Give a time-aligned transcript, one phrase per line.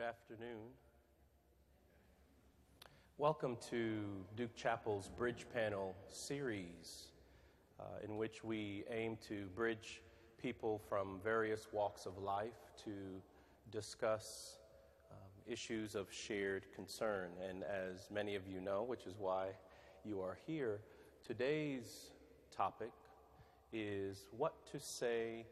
[0.00, 0.70] Good afternoon.
[3.18, 4.00] Welcome to
[4.34, 7.08] Duke Chapel's Bridge Panel series,
[7.78, 10.00] uh, in which we aim to bridge
[10.40, 12.92] people from various walks of life to
[13.70, 14.56] discuss
[15.10, 17.32] um, issues of shared concern.
[17.46, 19.48] And as many of you know, which is why
[20.02, 20.80] you are here,
[21.26, 22.12] today's
[22.56, 22.92] topic
[23.70, 25.44] is what to say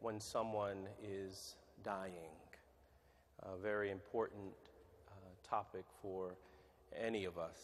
[0.00, 1.54] when someone is
[1.84, 2.32] dying.
[3.42, 4.52] A very important
[5.08, 5.12] uh,
[5.48, 6.36] topic for
[6.96, 7.58] any of us.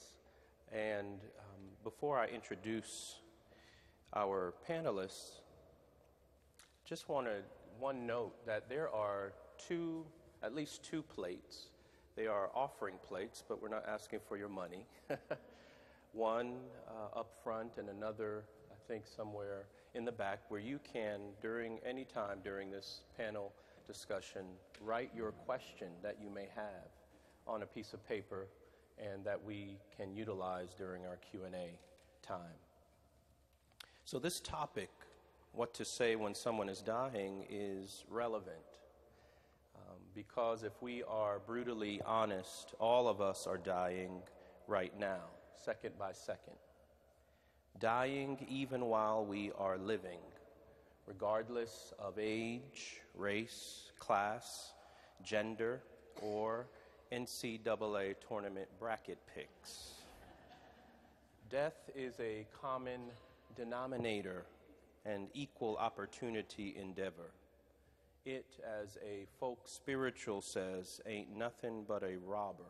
[0.72, 3.20] And um, before I introduce
[4.14, 5.40] our panelists,
[6.84, 7.44] just wanted
[7.78, 10.04] one note that there are two,
[10.42, 11.68] at least two plates.
[12.16, 14.84] They are offering plates, but we're not asking for your money.
[16.12, 16.54] one
[16.88, 21.78] uh, up front and another, I think, somewhere in the back where you can, during
[21.86, 23.52] any time during this panel
[23.88, 24.42] discussion,
[24.80, 26.92] write your question that you may have
[27.46, 28.46] on a piece of paper
[28.98, 31.78] and that we can utilize during our Q&A
[32.22, 32.58] time.
[34.04, 34.90] So this topic,
[35.52, 38.56] what to say when someone is dying, is relevant.
[39.76, 44.22] Um, because if we are brutally honest, all of us are dying
[44.66, 45.24] right now,
[45.64, 46.56] second by second.
[47.78, 50.20] Dying even while we are living,
[51.06, 54.72] regardless of age, race, class,
[55.22, 55.82] gender,
[56.22, 56.66] or
[57.12, 59.94] NCAA tournament bracket picks.
[61.50, 63.00] Death is a common
[63.56, 64.44] denominator
[65.06, 67.32] and equal opportunity endeavor.
[68.26, 68.44] It,
[68.82, 72.64] as a folk spiritual says, ain't nothing but a robber.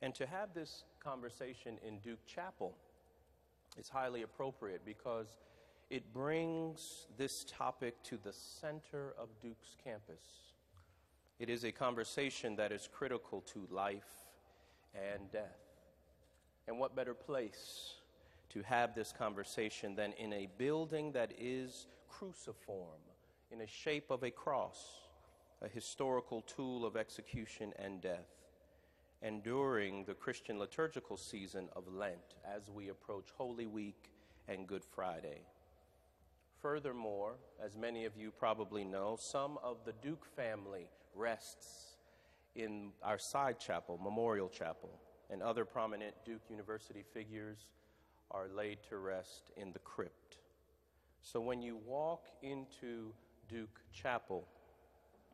[0.00, 2.74] And to have this conversation in Duke Chapel
[3.76, 5.36] is highly appropriate because
[5.90, 10.22] it brings this topic to the center of Duke's campus.
[11.38, 14.28] It is a conversation that is critical to life
[14.94, 15.60] and death.
[16.66, 17.94] And what better place
[18.50, 23.00] to have this conversation than in a building that is cruciform,
[23.50, 24.78] in a shape of a cross,
[25.62, 28.28] a historical tool of execution and death,
[29.22, 34.10] and during the Christian liturgical season of Lent as we approach Holy Week
[34.48, 35.40] and Good Friday.
[36.68, 41.96] Furthermore, as many of you probably know, some of the Duke family rests
[42.56, 44.90] in our side chapel, Memorial Chapel,
[45.30, 47.56] and other prominent Duke University figures
[48.30, 50.40] are laid to rest in the crypt.
[51.22, 53.14] So when you walk into
[53.48, 54.46] Duke Chapel,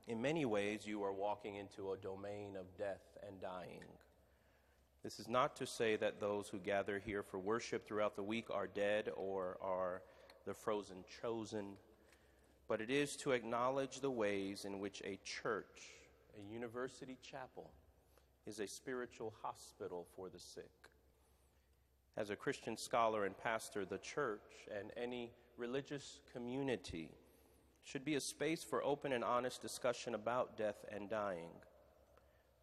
[0.06, 3.82] in many ways you are walking into a domain of death and dying.
[5.02, 8.50] This is not to say that those who gather here for worship throughout the week
[8.52, 10.02] are dead or are
[10.44, 11.76] the frozen chosen,
[12.68, 15.92] but it is to acknowledge the ways in which a church,
[16.38, 17.70] a university chapel,
[18.46, 20.70] is a spiritual hospital for the sick.
[22.16, 27.10] As a Christian scholar and pastor, the church and any religious community
[27.82, 31.50] should be a space for open and honest discussion about death and dying.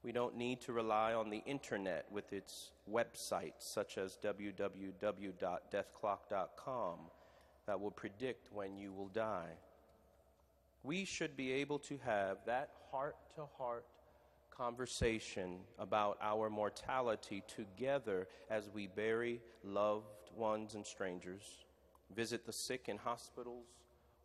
[0.04, 6.98] We don't need to rely on the internet with its websites, such as www.deathclock.com,
[7.72, 9.48] that will predict when you will die.
[10.84, 13.86] We should be able to have that heart to heart
[14.50, 21.64] conversation about our mortality together as we bury loved ones and strangers,
[22.14, 23.68] visit the sick in hospitals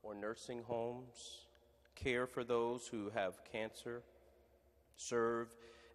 [0.02, 1.46] or nursing homes,
[1.94, 4.02] care for those who have cancer,
[4.96, 5.46] serve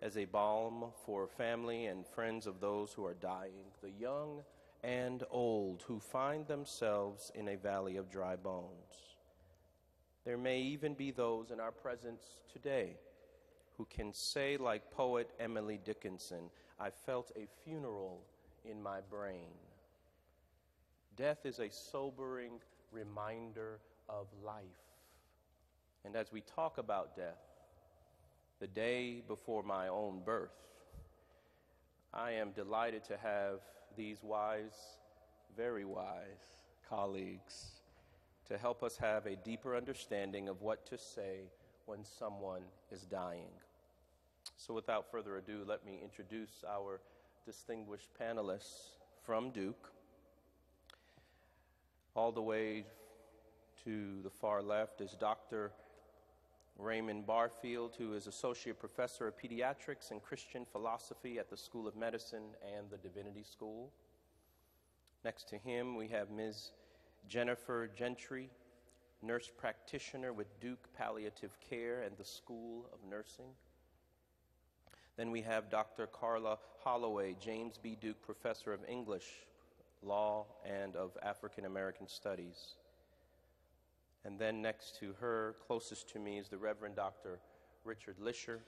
[0.01, 4.41] as a balm for family and friends of those who are dying, the young
[4.83, 9.15] and old who find themselves in a valley of dry bones.
[10.25, 12.97] There may even be those in our presence today
[13.77, 16.49] who can say, like poet Emily Dickinson,
[16.79, 18.21] I felt a funeral
[18.63, 19.49] in my brain.
[21.15, 22.59] Death is a sobering
[22.91, 23.79] reminder
[24.09, 24.63] of life.
[26.05, 27.41] And as we talk about death,
[28.59, 30.51] the day before my own birth,
[32.13, 33.61] I am delighted to have
[33.95, 34.97] these wise,
[35.55, 36.57] very wise
[36.87, 37.71] colleagues
[38.47, 41.49] to help us have a deeper understanding of what to say
[41.85, 43.51] when someone is dying.
[44.57, 46.99] So, without further ado, let me introduce our
[47.45, 48.91] distinguished panelists
[49.23, 49.91] from Duke.
[52.15, 52.85] All the way
[53.85, 55.71] to the far left is Dr.
[56.81, 61.95] Raymond Barfield, who is Associate Professor of Pediatrics and Christian Philosophy at the School of
[61.95, 63.91] Medicine and the Divinity School.
[65.23, 66.71] Next to him, we have Ms.
[67.27, 68.49] Jennifer Gentry,
[69.21, 73.51] nurse practitioner with Duke Palliative Care and the School of Nursing.
[75.17, 76.07] Then we have Dr.
[76.07, 77.95] Karla Holloway, James B.
[77.99, 79.27] Duke Professor of English,
[80.01, 82.73] Law, and of African American Studies.
[84.23, 87.39] And then next to her, closest to me, is the Reverend Dr.
[87.83, 88.59] Richard Lischer,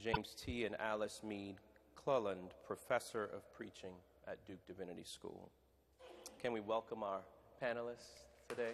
[0.00, 0.64] James T.
[0.64, 1.56] and Alice Mead
[1.94, 3.94] Cleland, Professor of Preaching
[4.26, 5.50] at Duke Divinity School.
[6.42, 7.20] Can we welcome our
[7.62, 8.72] panelists today?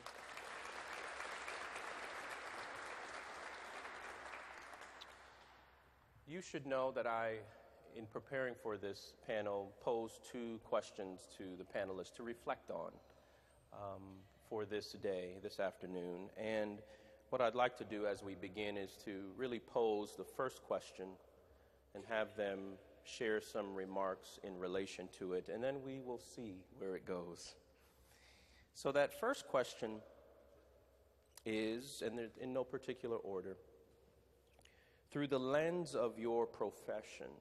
[6.27, 7.35] You should know that I,
[7.95, 12.91] in preparing for this panel, posed two questions to the panelists to reflect on
[13.75, 14.03] um,
[14.53, 16.29] for this day, this afternoon.
[16.37, 16.81] And
[17.31, 21.07] what I'd like to do as we begin is to really pose the first question
[21.95, 22.59] and have them
[23.03, 27.55] share some remarks in relation to it, and then we will see where it goes.
[28.75, 30.03] So, that first question
[31.47, 33.57] is, and in no particular order,
[35.11, 37.33] through the lens of your profession,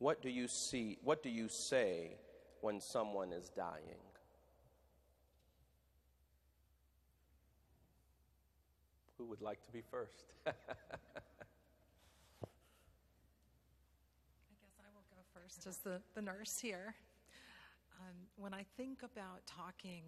[0.00, 2.18] what do you see, what do you say
[2.60, 4.09] when someone is dying?
[9.20, 10.24] Who would like to be first?
[10.46, 10.52] I
[14.62, 16.94] guess I will go first as the, the nurse here.
[18.00, 20.04] Um, when I think about talking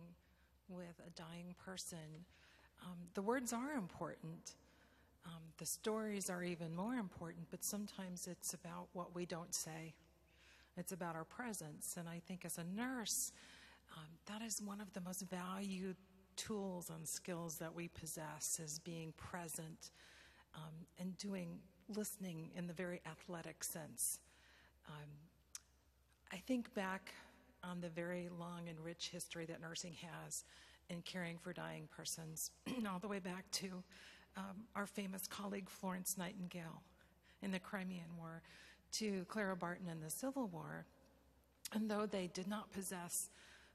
[0.70, 2.24] with a dying person,
[2.82, 4.54] um, the words are important.
[5.26, 9.92] Um, the stories are even more important, but sometimes it's about what we don't say.
[10.78, 11.96] It's about our presence.
[11.98, 13.30] And I think as a nurse,
[13.94, 15.96] um, that is one of the most valued
[16.36, 19.90] tools and skills that we possess is being present
[20.54, 21.58] um, and doing
[21.88, 24.20] listening in the very athletic sense.
[24.88, 25.08] Um,
[26.32, 27.12] I think back
[27.62, 30.44] on the very long and rich history that nursing has
[30.88, 32.50] in caring for dying persons,
[32.90, 33.82] all the way back to
[34.36, 36.82] um, our famous colleague Florence Nightingale
[37.42, 38.42] in the Crimean War,
[38.92, 40.86] to Clara Barton in the Civil War.
[41.72, 43.30] And though they did not possess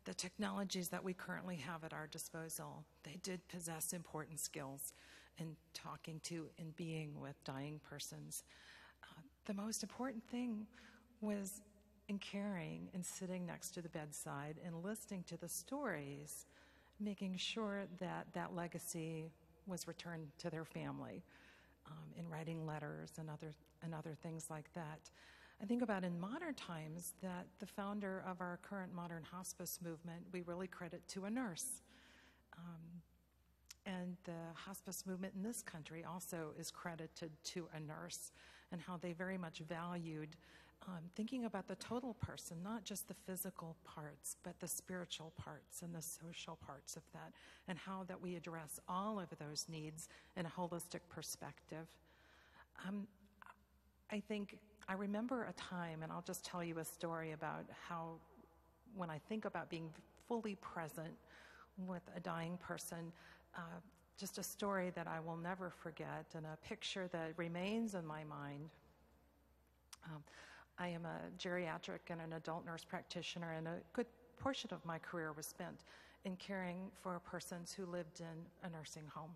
[0.08, 4.94] the technologies that we currently have at our disposal, they did possess important skills
[5.38, 8.46] in talking to and being with dying persons.
[9.04, 10.66] Uh, the most important thing
[11.20, 11.60] was
[12.08, 16.46] in caring and sitting next to the bedside and listening to the stories,
[17.02, 19.30] making sure that that legacy
[19.66, 21.22] was returned to their family
[21.86, 23.52] um, in writing letters and other,
[23.84, 25.12] and other things like that.
[25.62, 30.22] I think about in modern times that the founder of our current modern hospice movement,
[30.32, 31.82] we really credit to a nurse.
[32.58, 33.02] Um,
[33.86, 38.32] and the hospice movement in this country also is credited to a nurse
[38.72, 40.36] and how they very much valued
[40.88, 45.82] um, thinking about the total person, not just the physical parts, but the spiritual parts
[45.82, 47.34] and the social parts of that,
[47.68, 51.88] and how that we address all of those needs in a holistic perspective.
[52.88, 53.08] Um,
[54.12, 54.58] I think
[54.90, 58.14] I remember a time, and I'll just tell you a story about how,
[58.96, 59.90] when I think about being
[60.28, 61.14] fully present
[61.86, 63.12] with a dying person,
[63.56, 63.80] uh,
[64.18, 68.24] just a story that I will never forget and a picture that remains in my
[68.24, 68.70] mind.
[70.06, 70.24] Um,
[70.80, 74.08] I am a geriatric and an adult nurse practitioner, and a good
[74.40, 75.84] portion of my career was spent
[76.24, 79.32] in caring for persons who lived in a nursing home.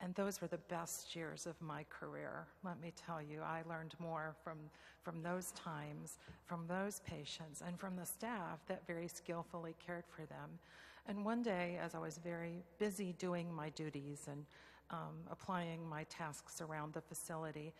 [0.00, 2.46] And those were the best years of my career.
[2.62, 4.58] Let me tell you, I learned more from,
[5.02, 10.26] from those times, from those patients, and from the staff that very skillfully cared for
[10.26, 10.58] them.
[11.06, 14.44] And one day, as I was very busy doing my duties and
[14.90, 17.72] um, applying my tasks around the facility,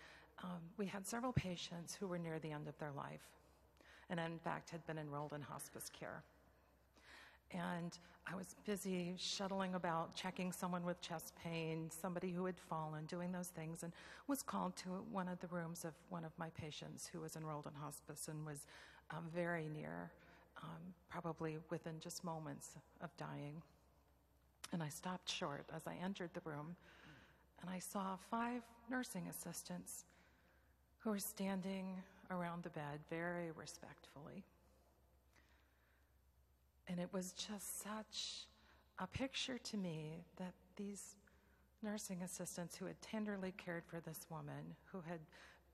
[0.43, 3.29] um, we had several patients who were near the end of their life
[4.11, 6.23] and, in fact, had been enrolled in hospice care.
[7.51, 13.05] And I was busy shuttling about, checking someone with chest pain, somebody who had fallen,
[13.05, 13.93] doing those things, and
[14.29, 17.67] was called to one of the rooms of one of my patients who was enrolled
[17.67, 18.67] in hospice and was
[19.11, 20.11] um, very near,
[20.63, 22.71] um, probably within just moments
[23.03, 23.61] of dying.
[24.73, 26.77] And I stopped short as I entered the room,
[27.61, 30.05] and I saw five nursing assistants
[31.01, 31.87] who were standing
[32.31, 34.45] around the bed very respectfully.
[36.89, 38.47] And it was just such
[38.99, 41.17] a picture to me that these
[41.83, 45.21] nursing assistants who had tenderly cared for this woman, who had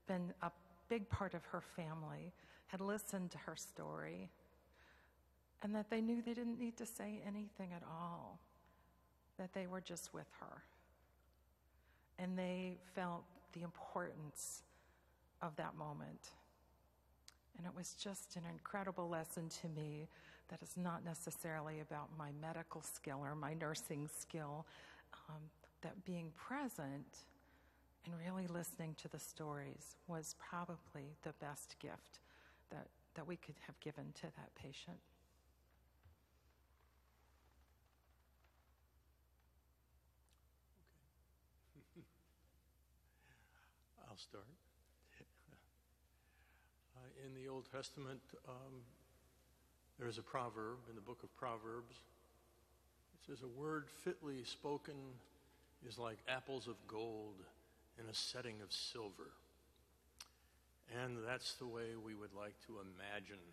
[0.07, 0.51] been a
[0.89, 2.33] big part of her family,
[2.67, 4.29] had listened to her story,
[5.63, 8.39] and that they knew they didn't need to say anything at all,
[9.37, 10.63] that they were just with her.
[12.17, 14.63] And they felt the importance
[15.41, 16.29] of that moment.
[17.57, 20.07] And it was just an incredible lesson to me
[20.51, 24.65] that is not necessarily about my medical skill or my nursing skill,
[25.29, 25.39] um,
[25.81, 27.23] that being present
[28.05, 32.19] and really listening to the stories was probably the best gift
[32.69, 34.97] that, that we could have given to that patient.
[44.09, 44.43] I'll start.
[46.97, 48.81] uh, in the Old Testament, um,
[49.99, 51.95] there's a proverb in the book of Proverbs.
[53.13, 54.95] It says, A word fitly spoken
[55.87, 57.35] is like apples of gold
[57.99, 59.31] in a setting of silver.
[61.03, 63.43] And that's the way we would like to imagine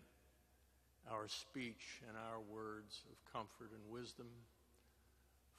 [1.09, 4.27] our speech and our words of comfort and wisdom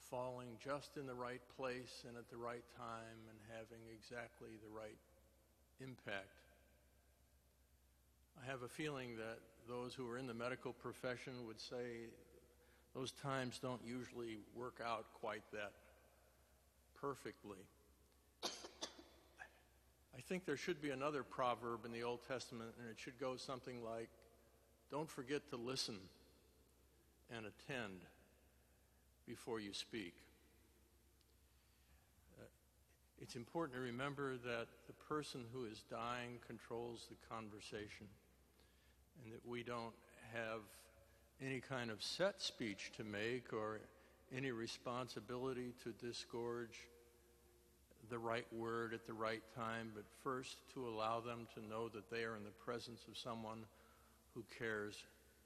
[0.09, 4.69] falling just in the right place and at the right time and having exactly the
[4.69, 4.99] right
[5.79, 6.43] impact.
[8.35, 12.09] I have a feeling that those who are in the medical profession would say
[12.93, 15.71] those times don't usually work out quite that
[16.99, 17.57] perfectly.
[18.43, 23.37] I think there should be another proverb in the Old Testament, and it should go
[23.37, 24.09] something like
[24.91, 25.97] Don't forget to listen
[27.35, 28.01] and attend
[29.25, 30.13] before you speak.
[32.37, 32.43] Uh,
[33.21, 38.07] it's important to remember that the person who is dying controls the conversation
[39.23, 39.93] and that we don't
[40.33, 40.61] have
[41.41, 43.79] any kind of set speech to make or
[44.35, 46.87] any responsibility to disgorge
[48.09, 52.09] the right word at the right time, but first to allow them to know that
[52.09, 53.59] they are in the presence of someone
[54.33, 55.03] who cares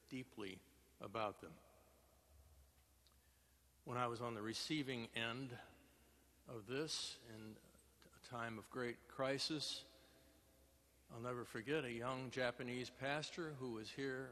[0.10, 0.58] deeply
[1.02, 1.52] about them
[3.86, 5.52] when I was on the receiving end
[6.50, 9.84] of this in a time of great crisis.
[11.14, 14.30] I'll never forget a young Japanese pastor who was here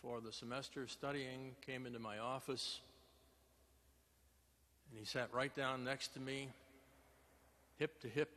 [0.00, 2.80] for the semester studying came into my office
[4.90, 6.48] and he sat right down next to me,
[7.78, 8.30] hip to hip,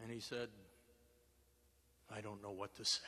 [0.00, 0.48] and he said,
[2.14, 3.00] I don't know what to say.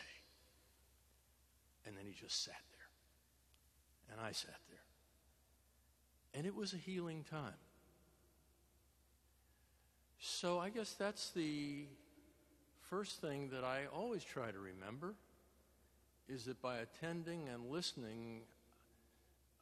[1.87, 4.17] And then he just sat there.
[4.17, 4.79] And I sat there.
[6.35, 7.53] And it was a healing time.
[10.19, 11.85] So I guess that's the
[12.91, 15.15] first thing that I always try to remember
[16.29, 18.41] is that by attending and listening,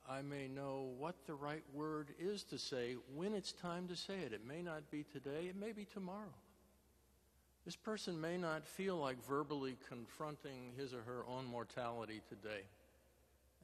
[0.09, 4.15] I may know what the right word is to say when it's time to say
[4.15, 4.33] it.
[4.33, 6.35] It may not be today, it may be tomorrow.
[7.65, 12.63] This person may not feel like verbally confronting his or her own mortality today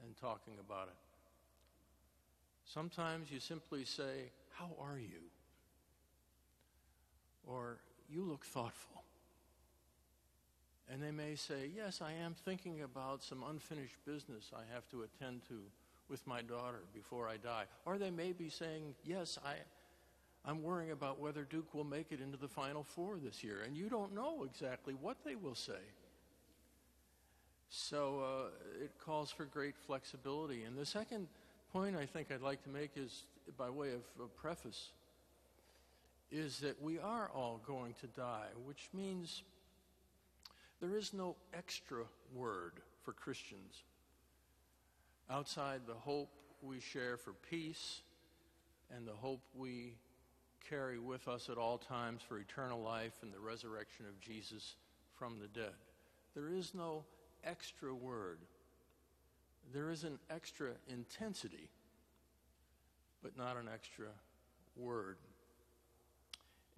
[0.05, 0.95] and talking about it.
[2.65, 5.23] Sometimes you simply say, How are you?
[7.47, 8.98] Or, You look thoughtful.
[10.91, 15.03] And they may say, Yes, I am thinking about some unfinished business I have to
[15.03, 15.61] attend to
[16.09, 17.65] with my daughter before I die.
[17.85, 19.55] Or they may be saying, Yes, I,
[20.49, 23.59] I'm worrying about whether Duke will make it into the Final Four this year.
[23.67, 25.73] And you don't know exactly what they will say.
[27.71, 30.65] So uh, it calls for great flexibility.
[30.65, 31.29] And the second
[31.71, 33.25] point I think I'd like to make is,
[33.59, 34.93] by way of a preface,
[36.31, 39.43] is that we are all going to die, which means
[40.81, 42.05] there is no extra
[42.35, 43.83] word for Christians
[45.31, 46.31] outside the hope
[46.63, 48.01] we share for peace
[48.95, 49.95] and the hope we
[50.69, 54.77] carry with us at all times for eternal life and the resurrection of Jesus
[55.19, 55.75] from the dead.
[56.35, 57.05] There is no
[57.45, 58.39] extra word
[59.73, 61.69] there is an extra intensity,
[63.23, 64.07] but not an extra
[64.77, 65.17] word.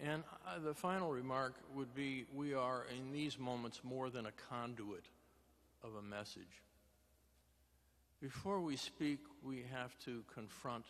[0.02, 4.33] And uh, the final remark would be we are in these moments more than a
[4.49, 5.04] conduit
[5.85, 6.62] of a message.
[8.20, 10.85] Before we speak, we have to confront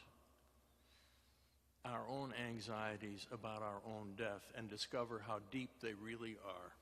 [1.85, 6.73] our own anxieties about our own death and discover how deep they really are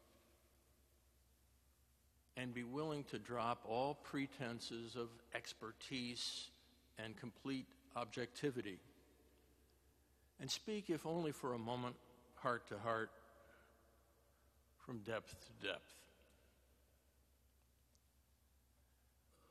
[2.36, 6.48] and be willing to drop all pretenses of expertise
[6.98, 8.78] and complete objectivity
[10.40, 11.96] and speak, if only for a moment,
[12.42, 13.10] heart to heart,
[14.84, 15.92] from depth to depth.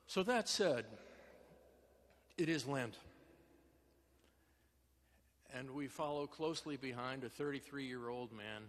[0.06, 0.84] So, that said,
[2.36, 2.96] it is Lent.
[5.54, 8.62] And we follow closely behind a 33 year old man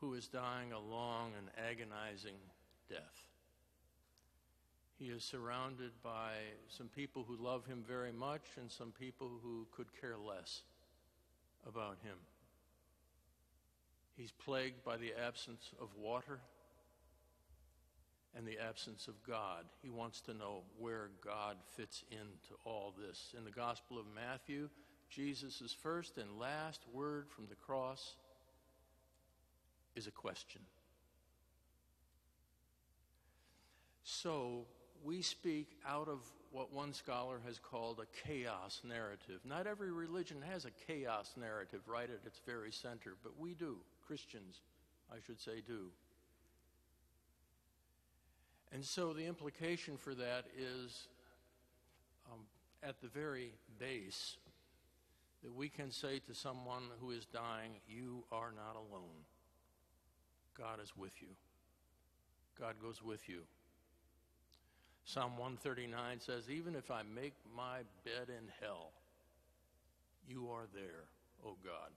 [0.00, 2.34] who is dying a long and agonizing
[2.88, 3.24] death.
[4.98, 6.32] He is surrounded by
[6.68, 10.62] some people who love him very much and some people who could care less
[11.66, 12.16] about him.
[14.22, 16.38] He's plagued by the absence of water
[18.36, 19.64] and the absence of God.
[19.82, 23.34] He wants to know where God fits into all this.
[23.36, 24.68] In the Gospel of Matthew,
[25.10, 28.14] Jesus' first and last word from the cross
[29.96, 30.60] is a question.
[34.04, 34.66] So
[35.02, 36.20] we speak out of
[36.52, 39.40] what one scholar has called a chaos narrative.
[39.44, 43.78] Not every religion has a chaos narrative right at its very center, but we do.
[44.06, 44.60] Christians,
[45.10, 45.90] I should say, do.
[48.72, 51.08] And so the implication for that is
[52.30, 52.40] um,
[52.82, 54.36] at the very base
[55.42, 59.26] that we can say to someone who is dying, You are not alone.
[60.56, 61.28] God is with you.
[62.58, 63.42] God goes with you.
[65.04, 68.92] Psalm 139 says, Even if I make my bed in hell,
[70.28, 71.04] you are there,
[71.44, 71.90] O God.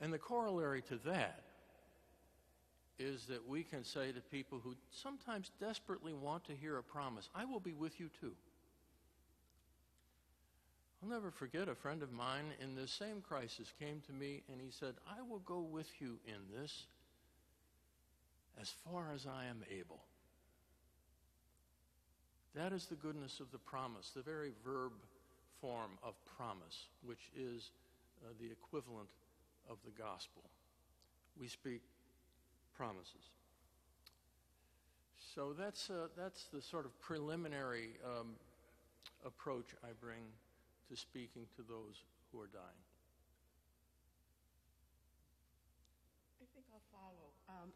[0.00, 1.42] And the corollary to that
[2.98, 7.28] is that we can say to people who sometimes desperately want to hear a promise,
[7.34, 8.32] I will be with you too.
[11.02, 14.60] I'll never forget a friend of mine in this same crisis came to me and
[14.60, 16.86] he said, I will go with you in this
[18.60, 20.00] as far as I am able.
[22.54, 24.92] That is the goodness of the promise, the very verb
[25.60, 27.70] form of promise, which is
[28.24, 29.08] uh, the equivalent
[29.70, 30.42] of the gospel.
[31.38, 31.82] We speak
[32.76, 33.30] promises.
[35.36, 38.36] So that's, uh, that's the sort of preliminary um,
[39.24, 40.24] approach I bring
[40.88, 42.82] to speaking to those who are dying.
[46.40, 47.28] I think I'll follow.
[47.52, 47.68] Um,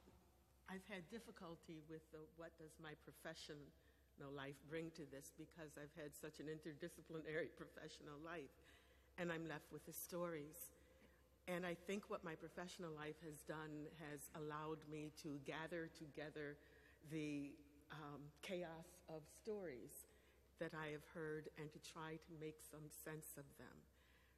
[0.73, 3.67] I've had difficulty with the, what does my professional
[4.33, 8.53] life bring to this because I've had such an interdisciplinary professional life,
[9.19, 10.80] and I'm left with the stories.
[11.49, 16.57] And I think what my professional life has done has allowed me to gather together
[17.11, 17.51] the
[17.91, 20.07] um, chaos of stories
[20.61, 23.75] that I have heard and to try to make some sense of them.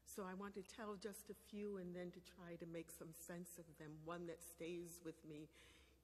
[0.06, 3.10] So I want to tell just a few and then to try to make some
[3.16, 5.48] sense of them, one that stays with me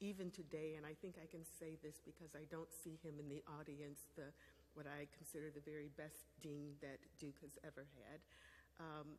[0.00, 0.74] even today.
[0.76, 4.08] And I think I can say this because I don't see him in the audience,
[4.16, 4.32] the,
[4.74, 8.18] what I consider the very best dean that Duke has ever had,
[8.80, 9.18] um,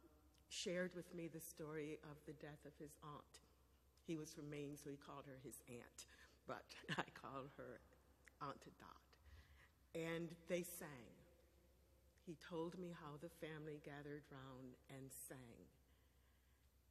[0.49, 3.41] shared with me the story of the death of his aunt.
[4.05, 6.05] He was from Maine, so he called her his aunt,
[6.47, 6.65] but
[6.97, 7.79] I called her
[8.41, 9.09] Aunt Dot
[9.95, 11.17] and they sang.
[12.25, 15.65] He told me how the family gathered round and sang.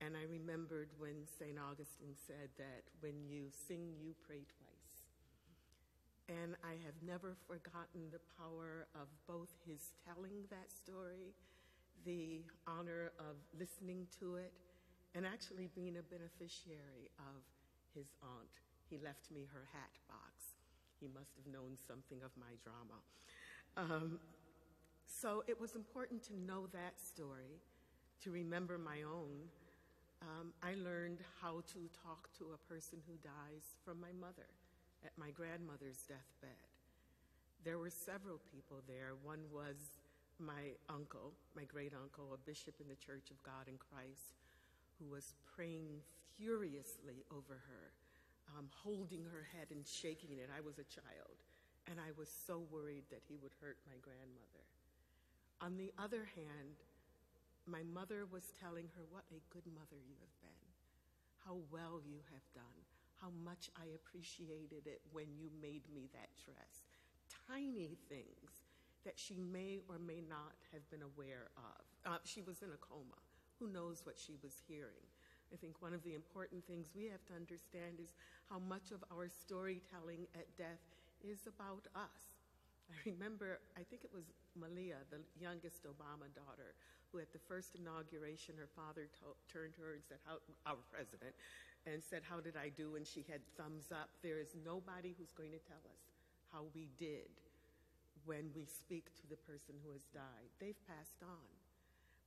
[0.00, 1.58] And I remembered when St.
[1.58, 4.94] Augustine said that when you sing, you pray twice.
[6.28, 11.34] And I have never forgotten the power of both his telling that story,
[12.04, 14.52] the honor of listening to it,
[15.14, 17.42] and actually being a beneficiary of
[17.94, 18.54] his aunt.
[18.88, 20.54] He left me her hat box.
[21.00, 22.98] He must have known something of my drama.
[23.76, 24.18] Um,
[25.06, 27.60] so it was important to know that story,
[28.22, 29.48] to remember my own.
[30.22, 34.50] Um, I learned how to talk to a person who dies from my mother
[35.04, 36.58] at my grandmother's deathbed.
[37.64, 39.12] There were several people there.
[39.22, 39.76] One was
[40.38, 44.38] my uncle, my great uncle, a bishop in the Church of God in Christ,
[44.98, 46.00] who was praying
[46.36, 47.92] furiously over her
[48.56, 50.48] um, holding her head and shaking it.
[50.48, 51.36] I was a child,
[51.90, 54.64] and I was so worried that he would hurt my grandmother.
[55.60, 56.80] On the other hand,
[57.66, 60.64] my mother was telling her what a good mother you have been,
[61.44, 62.80] how well you have done,
[63.20, 66.88] how much I appreciated it when you made me that dress.
[67.28, 68.57] Tiny things
[69.08, 71.80] that she may or may not have been aware of.
[72.04, 73.16] Uh, she was in a coma.
[73.56, 75.08] Who knows what she was hearing?
[75.48, 78.12] I think one of the important things we have to understand is
[78.52, 80.84] how much of our storytelling at death
[81.24, 82.36] is about us.
[82.92, 86.76] I remember, I think it was Malia, the youngest Obama daughter,
[87.08, 90.36] who at the first inauguration, her father to- turned to her and said, how,
[90.68, 91.32] Our president,
[91.88, 93.00] and said, How did I do?
[93.00, 94.12] And she had thumbs up.
[94.20, 96.12] There is nobody who's going to tell us
[96.52, 97.32] how we did
[98.28, 100.52] when we speak to the person who has died.
[100.60, 101.48] They've passed on.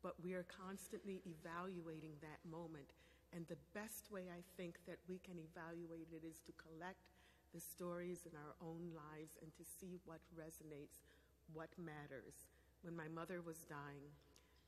[0.01, 2.89] But we are constantly evaluating that moment
[3.31, 7.05] and the best way I think that we can evaluate it is to collect
[7.53, 11.05] the stories in our own lives and to see what resonates,
[11.53, 12.49] what matters.
[12.81, 14.09] When my mother was dying,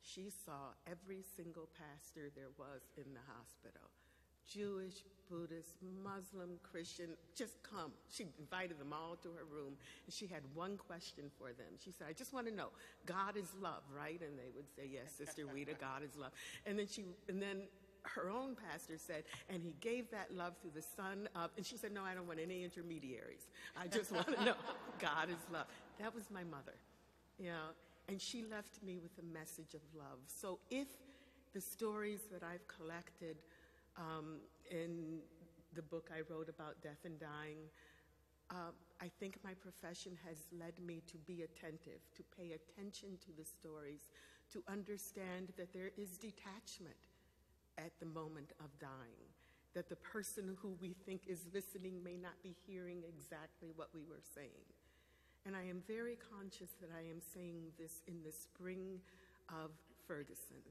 [0.05, 3.89] she saw every single pastor there was in the hospital
[4.51, 7.91] Jewish, Buddhist, Muslim, Christian, just come.
[8.09, 9.73] She invited them all to her room,
[10.05, 11.73] and she had one question for them.
[11.83, 12.69] She said, I just want to know,
[13.05, 14.21] God is love, right?
[14.21, 16.31] And they would say, Yes, Sister Rita, God is love.
[16.65, 17.63] And then she, and then
[18.03, 21.77] her own pastor said, and he gave that love through the Son of, and she
[21.77, 23.47] said, No, I don't want any intermediaries.
[23.77, 24.55] I just want to know
[24.99, 25.65] God is love.
[25.99, 26.75] That was my mother,
[27.39, 27.71] you know,
[28.09, 30.19] and she left me with a message of love.
[30.27, 30.87] So if
[31.53, 33.37] the stories that I've collected
[33.97, 34.39] Um,
[34.71, 35.19] in
[35.75, 37.69] the book I wrote about death and dying,
[38.49, 43.31] uh, I think my profession has led me to be attentive, to pay attention to
[43.37, 44.09] the stories,
[44.51, 47.09] to understand that there is detachment
[47.77, 49.25] at the moment of dying,
[49.73, 54.03] that the person who we think is listening may not be hearing exactly what we
[54.05, 54.67] were saying.
[55.45, 59.01] And I am very conscious that I am saying this in the spring
[59.49, 59.71] of
[60.07, 60.61] Ferguson,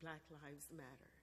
[0.00, 1.15] Black Lives Matter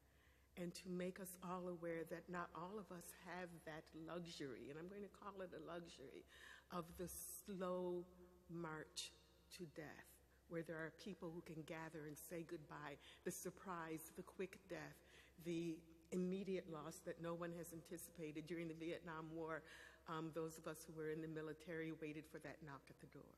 [0.61, 4.77] and to make us all aware that not all of us have that luxury, and
[4.77, 6.25] I'm going to call it a luxury,
[6.71, 7.09] of the
[7.45, 8.05] slow
[8.49, 9.11] march
[9.57, 10.09] to death,
[10.49, 14.97] where there are people who can gather and say goodbye, the surprise, the quick death,
[15.45, 15.77] the
[16.11, 19.63] immediate loss that no one has anticipated during the Vietnam War.
[20.07, 23.07] Um, those of us who were in the military waited for that knock at the
[23.07, 23.33] door.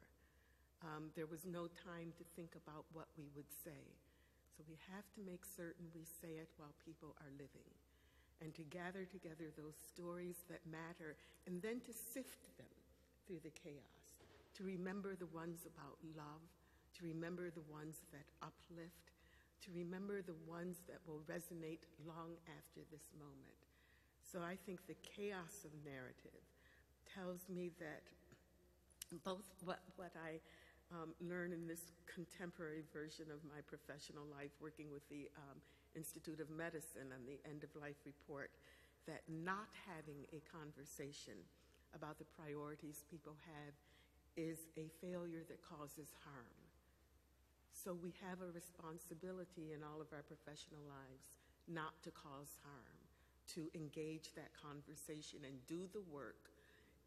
[0.84, 3.96] Um, there was no time to think about what we would say.
[4.56, 7.68] So we have to make certain we say it while people are living
[8.40, 12.72] and to gather together those stories that matter and then to sift them
[13.28, 14.16] through the chaos,
[14.56, 16.48] to remember the ones about love,
[16.96, 19.12] to remember the ones that uplift,
[19.60, 23.60] to remember the ones that will resonate long after this moment.
[24.24, 26.44] So I think the chaos of narrative
[27.04, 28.04] tells me that
[29.24, 30.40] both what, what I
[30.94, 35.58] um, learn in this contemporary version of my professional life, working with the um,
[35.96, 38.52] Institute of Medicine on the end of life report,
[39.08, 41.38] that not having a conversation
[41.94, 43.74] about the priorities people have
[44.36, 46.60] is a failure that causes harm.
[47.72, 51.32] So we have a responsibility in all of our professional lives
[51.70, 53.00] not to cause harm,
[53.56, 56.52] to engage that conversation and do the work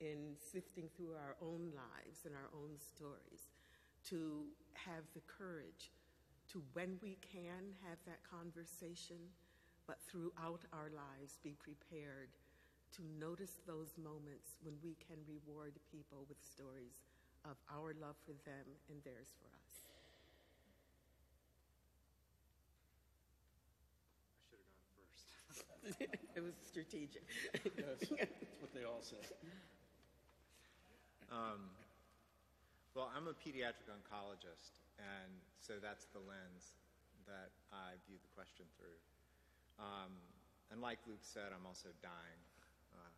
[0.00, 3.50] in sifting through our own lives and our own stories
[4.10, 4.44] to
[4.74, 5.92] have the courage
[6.52, 9.18] to, when we can, have that conversation,
[9.86, 12.30] but throughout our lives be prepared
[12.96, 17.04] to notice those moments when we can reward people with stories
[17.44, 19.84] of our love for them and theirs for us.
[25.50, 26.00] I should have gone first.
[26.36, 27.24] it was strategic.
[27.76, 29.16] Yes, that's what they all say.
[31.30, 31.68] Um,
[32.98, 35.30] well, I'm a pediatric oncologist, and
[35.62, 36.74] so that's the lens
[37.30, 38.98] that I view the question through.
[39.78, 40.10] Um,
[40.74, 42.42] and like Luke said, I'm also dying.
[42.90, 43.14] Uh,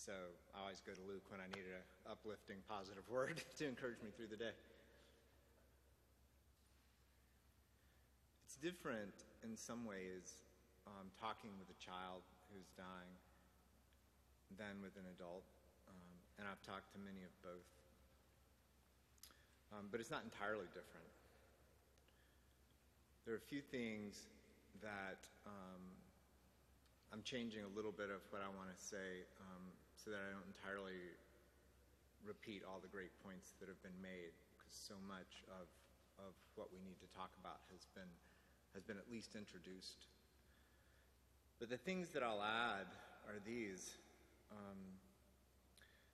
[0.00, 0.16] so
[0.56, 4.16] I always go to Luke when I need an uplifting, positive word to encourage me
[4.16, 4.56] through the day.
[8.48, 10.40] It's different in some ways
[10.88, 13.12] um, talking with a child who's dying
[14.56, 15.44] than with an adult.
[15.84, 17.68] Um, and I've talked to many of both
[19.72, 21.10] um, but it's not entirely different.
[23.24, 24.30] There are a few things
[24.82, 25.82] that um,
[27.12, 29.64] I'm changing a little bit of what I want to say um,
[29.98, 31.00] so that I don't entirely
[32.22, 35.66] repeat all the great points that have been made because so much of,
[36.22, 38.10] of what we need to talk about has been,
[38.74, 40.06] has been at least introduced.
[41.58, 42.86] But the things that I'll add
[43.26, 43.96] are these.
[44.52, 44.78] Um,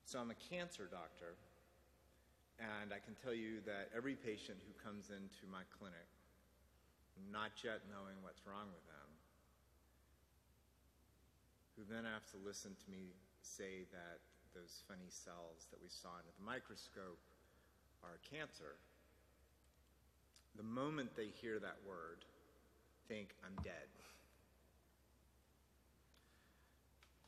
[0.05, 1.35] so I'm a cancer doctor.
[2.61, 6.09] And I can tell you that every patient who comes into my clinic,
[7.31, 9.09] not yet knowing what's wrong with them,
[11.75, 14.21] who then have to listen to me say that
[14.53, 17.17] those funny cells that we saw under the microscope
[18.05, 18.77] are cancer,
[20.55, 22.21] the moment they hear that word,
[23.07, 23.89] think, I'm dead.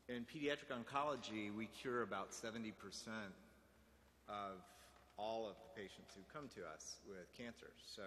[0.08, 2.72] In pediatric oncology, we cure about 70%
[4.30, 4.62] of
[5.18, 7.72] all of the patients who come to us with cancer.
[7.86, 8.04] So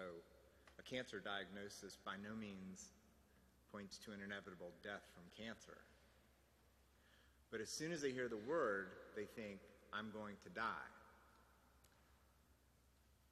[0.77, 2.93] a cancer diagnosis by no means
[3.71, 5.77] points to an inevitable death from cancer.
[7.51, 9.59] But as soon as they hear the word, they think,
[9.93, 10.89] I'm going to die.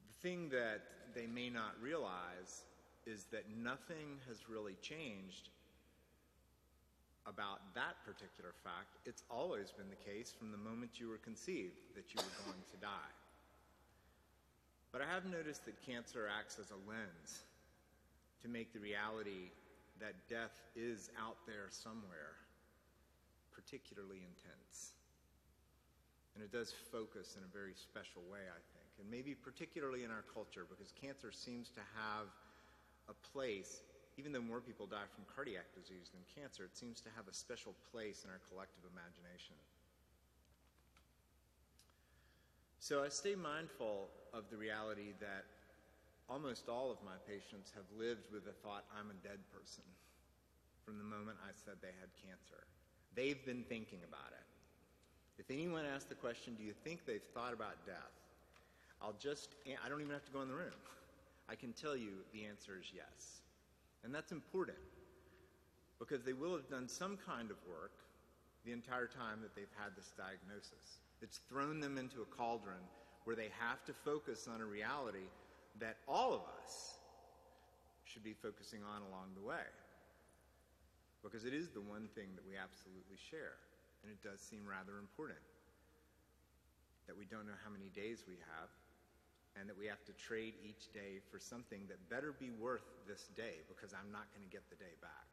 [0.10, 0.82] The thing that
[1.14, 2.66] they may not realize
[3.06, 5.50] is that nothing has really changed
[7.28, 8.98] about that particular fact.
[9.06, 12.64] It's always been the case from the moment you were conceived that you were going
[12.72, 13.14] to die.
[14.98, 17.46] But I have noticed that cancer acts as a lens
[18.42, 19.54] to make the reality
[20.02, 22.34] that death is out there somewhere
[23.54, 24.98] particularly intense.
[26.34, 30.10] And it does focus in a very special way, I think, and maybe particularly in
[30.10, 32.34] our culture because cancer seems to have
[33.06, 33.86] a place,
[34.18, 37.36] even though more people die from cardiac disease than cancer, it seems to have a
[37.38, 39.62] special place in our collective imagination.
[42.88, 45.44] So I stay mindful of the reality that
[46.30, 49.84] almost all of my patients have lived with the thought, I'm a dead person
[50.86, 52.64] from the moment I said they had cancer.
[53.14, 54.48] They've been thinking about it.
[55.38, 58.16] If anyone asks the question, do you think they've thought about death?
[59.02, 60.80] I'll just, I don't even have to go in the room.
[61.50, 63.44] I can tell you the answer is yes.
[64.06, 64.80] And that's important
[66.00, 68.00] because they will have done some kind of work
[68.64, 71.04] the entire time that they've had this diagnosis.
[71.22, 72.84] It's thrown them into a cauldron
[73.26, 75.28] where they have to focus on a reality
[75.80, 76.96] that all of us
[78.06, 79.68] should be focusing on along the way.
[81.24, 83.58] Because it is the one thing that we absolutely share,
[84.04, 85.42] and it does seem rather important
[87.08, 88.70] that we don't know how many days we have,
[89.60, 93.28] and that we have to trade each day for something that better be worth this
[93.36, 95.28] day because I'm not going to get the day back.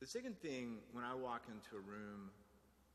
[0.00, 2.30] The second thing, when I walk into a room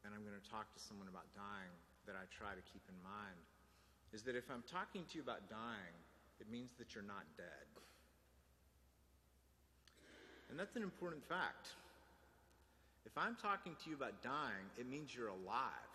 [0.06, 1.74] and I'm going to talk to someone about dying,
[2.06, 3.42] that I try to keep in mind
[4.14, 5.98] is that if I'm talking to you about dying,
[6.40, 7.66] it means that you're not dead.
[10.50, 11.74] And that's an important fact.
[13.06, 15.92] If I'm talking to you about dying, it means you're alive.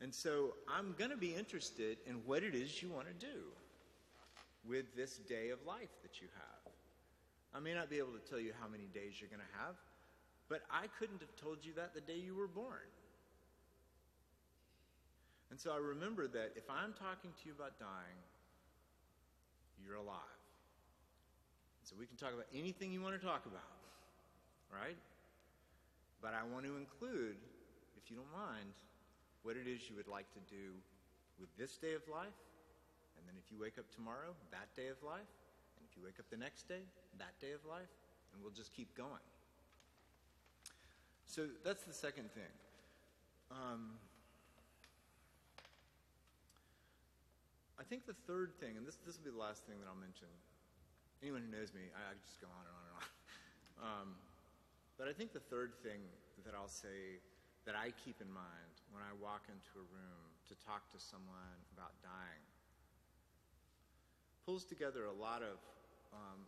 [0.00, 3.50] And so I'm going to be interested in what it is you want to do
[4.68, 6.72] with this day of life that you have.
[7.54, 9.74] I may not be able to tell you how many days you're going to have,
[10.48, 12.88] but I couldn't have told you that the day you were born.
[15.50, 18.20] And so I remember that if I'm talking to you about dying,
[19.80, 20.40] you're alive.
[21.84, 23.72] So we can talk about anything you want to talk about,
[24.68, 24.96] right?
[26.20, 27.40] But I want to include,
[27.96, 28.68] if you don't mind,
[29.40, 30.76] what it is you would like to do
[31.40, 32.36] with this day of life,
[33.16, 35.32] and then if you wake up tomorrow, that day of life,
[35.78, 36.84] and if you wake up the next day,
[37.16, 37.88] that day of life,
[38.34, 39.24] and we'll just keep going.
[41.28, 42.50] So that's the second thing.
[43.52, 44.00] Um,
[47.76, 50.00] I think the third thing, and this, this will be the last thing that I'll
[50.00, 50.32] mention.
[51.20, 53.06] Anyone who knows me, I, I just go on and on and on.
[53.78, 54.18] Um,
[54.98, 56.02] but I think the third thing
[56.42, 57.22] that I'll say
[57.62, 61.62] that I keep in mind when I walk into a room to talk to someone
[61.70, 62.42] about dying
[64.42, 65.62] pulls together a lot of
[66.10, 66.42] um,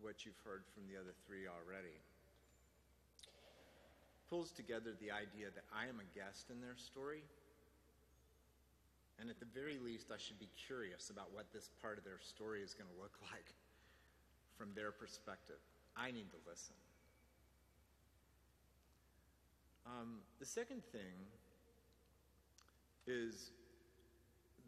[0.00, 1.94] what you've heard from the other three already.
[4.28, 7.22] Pulls together the idea that I am a guest in their story
[9.18, 12.20] and at the very least, I should be curious about what this part of their
[12.20, 13.48] story is going to look like
[14.56, 15.60] from their perspective.
[15.96, 16.74] I need to listen.
[19.86, 21.16] Um, the second thing
[23.06, 23.52] is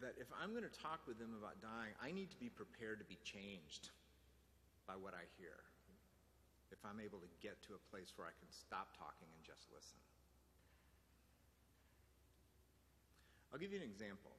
[0.00, 3.00] that if I'm going to talk with them about dying, I need to be prepared
[3.00, 3.90] to be changed
[4.86, 5.58] by what I hear.
[6.70, 9.68] If I'm able to get to a place where I can stop talking and just
[9.72, 9.96] listen.
[13.48, 14.36] I'll give you an example.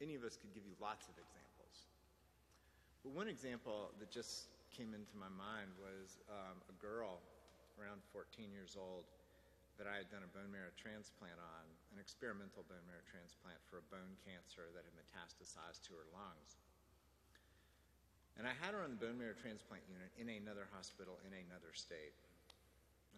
[0.00, 1.74] Any of us could give you lots of examples.
[3.04, 7.20] But one example that just came into my mind was um, a girl
[7.76, 9.04] around 14 years old
[9.78, 13.78] that I had done a bone marrow transplant on, an experimental bone marrow transplant for
[13.78, 16.58] a bone cancer that had metastasized to her lungs.
[18.38, 21.74] And I had her on the bone marrow transplant unit in another hospital in another
[21.74, 22.14] state.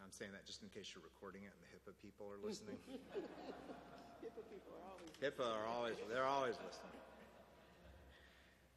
[0.01, 2.81] I'm saying that just in case you're recording it and the HIPAA people are listening.
[4.25, 5.13] HIPAA people are always.
[5.21, 6.97] HIPAA are always, they're always listening.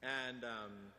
[0.03, 0.91] And um,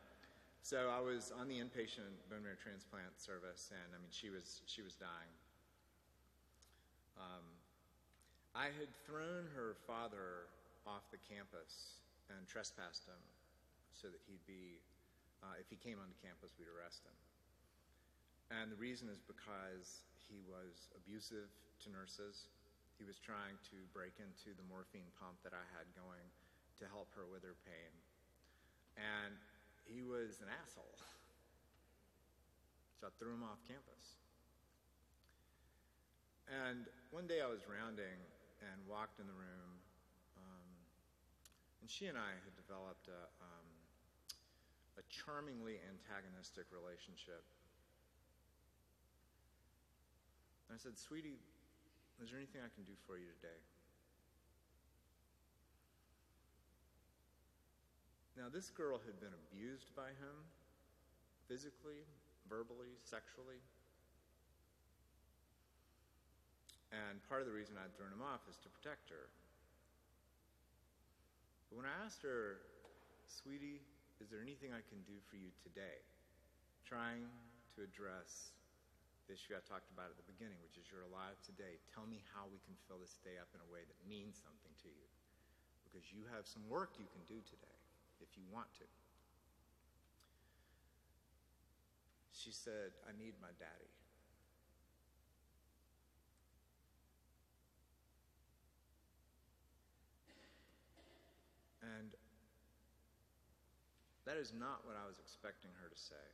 [0.65, 4.65] so I was on the inpatient bone marrow transplant service, and I mean, she was,
[4.65, 5.33] she was dying.
[7.21, 7.45] Um,
[8.57, 10.49] I had thrown her father
[10.89, 12.01] off the campus
[12.33, 13.21] and trespassed him
[13.93, 14.81] so that he'd be,
[15.43, 17.17] uh, if he came onto campus, we'd arrest him.
[18.53, 21.49] And the reason is because he was abusive
[21.83, 22.47] to nurses.
[22.95, 26.27] He was trying to break into the morphine pump that I had going
[26.79, 27.91] to help her with her pain.
[28.95, 29.35] And
[29.83, 30.97] he was an asshole.
[33.03, 34.23] So I threw him off campus.
[36.47, 38.19] And one day I was rounding
[38.61, 39.71] and walked in the room,
[40.39, 40.69] um,
[41.81, 43.54] and she and I had developed a, um,
[44.97, 47.43] a charmingly antagonistic relationship
[50.75, 51.39] I said, Sweetie,
[52.19, 53.59] is there anything I can do for you today?
[58.35, 60.35] Now, this girl had been abused by him
[61.47, 62.03] physically,
[62.51, 63.63] verbally, sexually.
[66.91, 69.31] And part of the reason I'd thrown him off is to protect her.
[71.71, 72.59] But when I asked her,
[73.31, 73.79] Sweetie,
[74.23, 76.03] is there anything I can do for you today?
[76.87, 77.27] Trying
[77.75, 78.55] to address
[79.27, 81.81] the issue I talked about at the beginning, which is you're alive today.
[81.89, 84.73] Tell me how we can fill this day up in a way that means something
[84.85, 85.07] to you.
[85.83, 87.77] Because you have some work you can do today
[88.21, 88.87] if you want to.
[92.45, 93.89] she said, I need my daddy.
[101.81, 102.13] And
[104.25, 106.25] that is not what I was expecting her to say.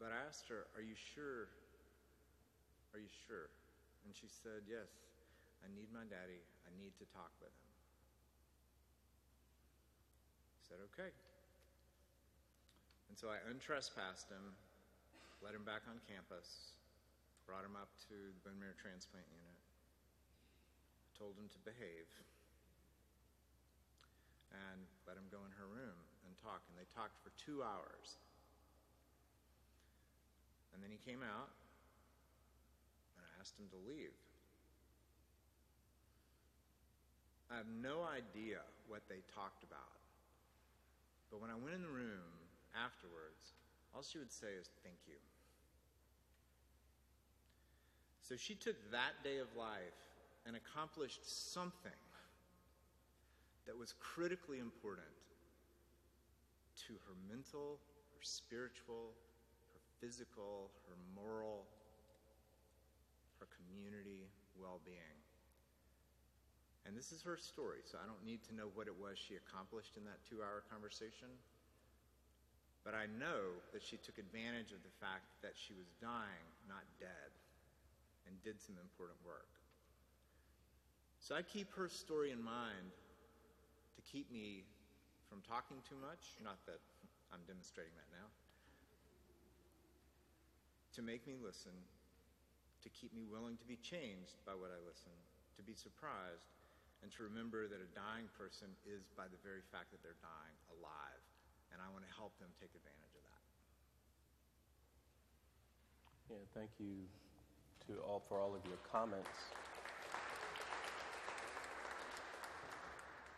[0.00, 1.52] But I asked her, Are you sure?
[2.96, 3.52] Are you sure?
[4.08, 4.88] And she said, Yes,
[5.60, 6.40] I need my daddy.
[6.64, 7.72] I need to talk with him.
[10.56, 11.12] I said, Okay.
[13.12, 14.54] And so I untrespassed him,
[15.44, 16.78] let him back on campus,
[17.44, 19.60] brought him up to the bone marrow transplant unit,
[21.16, 22.06] told him to behave,
[24.52, 26.64] and let him go in her room and talk.
[26.68, 28.16] And they talked for two hours.
[30.72, 31.50] And then he came out,
[33.16, 34.14] and I asked him to leave.
[37.50, 39.96] I have no idea what they talked about.
[41.32, 42.32] But when I went in the room
[42.76, 43.56] afterwards,
[43.94, 45.16] all she would say is, Thank you.
[48.28, 49.96] So she took that day of life
[50.44, 51.96] and accomplished something
[53.68, 55.12] that was critically important
[56.88, 57.76] to her mental,
[58.16, 59.12] her spiritual,
[59.76, 61.68] her physical, her moral,
[63.38, 64.24] her community
[64.56, 65.20] well being.
[66.88, 69.36] And this is her story, so I don't need to know what it was she
[69.36, 71.28] accomplished in that two hour conversation.
[72.88, 76.88] But I know that she took advantage of the fact that she was dying, not
[76.96, 77.30] dead,
[78.24, 79.52] and did some important work.
[81.20, 82.96] So I keep her story in mind
[83.98, 84.62] to keep me
[85.26, 86.78] from talking too much, not that
[87.34, 88.30] I'm demonstrating that now,
[90.94, 91.74] to make me listen,
[92.82, 95.10] to keep me willing to be changed by what I listen,
[95.58, 96.54] to be surprised,
[97.02, 100.56] and to remember that a dying person is, by the very fact that they're dying,
[100.78, 101.22] alive.
[101.70, 103.42] And I want to help them take advantage of that.
[106.34, 107.06] Yeah, thank you
[107.86, 109.54] to all for all of your comments.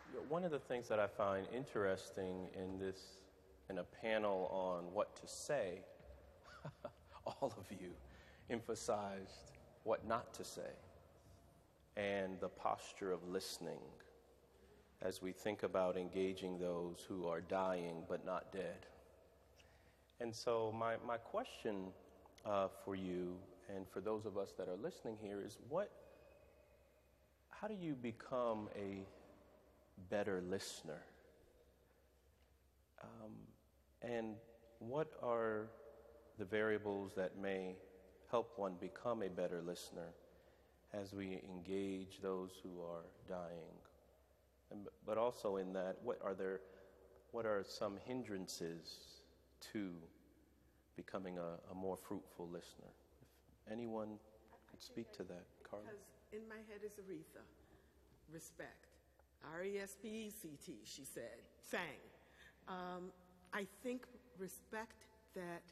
[0.29, 2.99] one of the things that I find interesting in this,
[3.69, 5.81] in a panel on what to say,
[7.25, 7.91] all of you
[8.49, 9.51] emphasized
[9.83, 10.71] what not to say
[11.97, 13.79] and the posture of listening
[15.01, 18.85] as we think about engaging those who are dying but not dead.
[20.19, 21.87] And so, my, my question
[22.45, 23.35] uh, for you
[23.75, 25.89] and for those of us that are listening here is what,
[27.49, 29.05] how do you become a
[30.09, 31.01] better listener?
[33.01, 33.33] Um,
[34.01, 34.35] and
[34.79, 35.67] what are
[36.37, 37.75] the variables that may
[38.29, 40.13] help one become a better listener
[40.93, 43.75] as we engage those who are dying?
[44.71, 46.61] And, but also in that, what are there,
[47.31, 49.21] what are some hindrances
[49.73, 49.91] to
[50.95, 52.91] becoming a, a more fruitful listener?
[53.65, 54.17] If anyone
[54.69, 55.85] could speak to that, Karla.
[55.85, 57.43] Because in my head is Aretha.
[58.33, 58.90] Respect.
[59.55, 61.41] R E S P E C T, she said.
[61.69, 62.01] Sang.
[62.67, 63.11] Um,
[63.53, 64.03] I think
[64.37, 65.63] respect that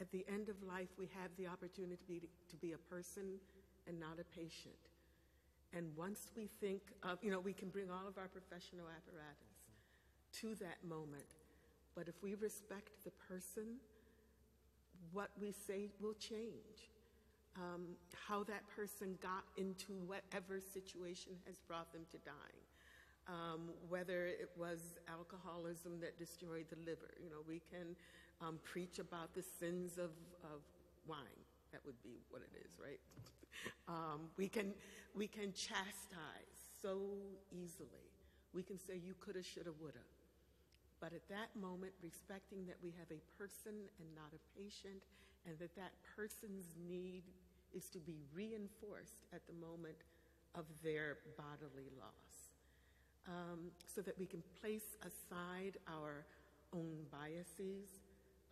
[0.00, 3.38] at the end of life we have the opportunity to be, to be a person
[3.86, 4.74] and not a patient.
[5.72, 9.74] And once we think of, you know, we can bring all of our professional apparatus
[10.40, 11.26] to that moment.
[11.94, 13.78] But if we respect the person,
[15.12, 16.90] what we say will change.
[17.56, 17.94] Um,
[18.26, 22.63] how that person got into whatever situation has brought them to dying.
[23.26, 27.14] Um, whether it was alcoholism that destroyed the liver.
[27.22, 27.96] You know, we can
[28.42, 30.10] um, preach about the sins of,
[30.44, 30.60] of
[31.06, 31.40] wine.
[31.72, 33.00] That would be what it is, right?
[33.88, 34.74] Um, we, can,
[35.14, 36.98] we can chastise so
[37.52, 38.10] easily.
[38.52, 40.04] We can say, you coulda, shoulda, woulda.
[41.00, 45.02] But at that moment, respecting that we have a person and not a patient,
[45.46, 47.24] and that that person's need
[47.72, 50.02] is to be reinforced at the moment
[50.54, 52.33] of their bodily loss
[53.28, 56.24] um, so that we can place aside our
[56.72, 58.02] own biases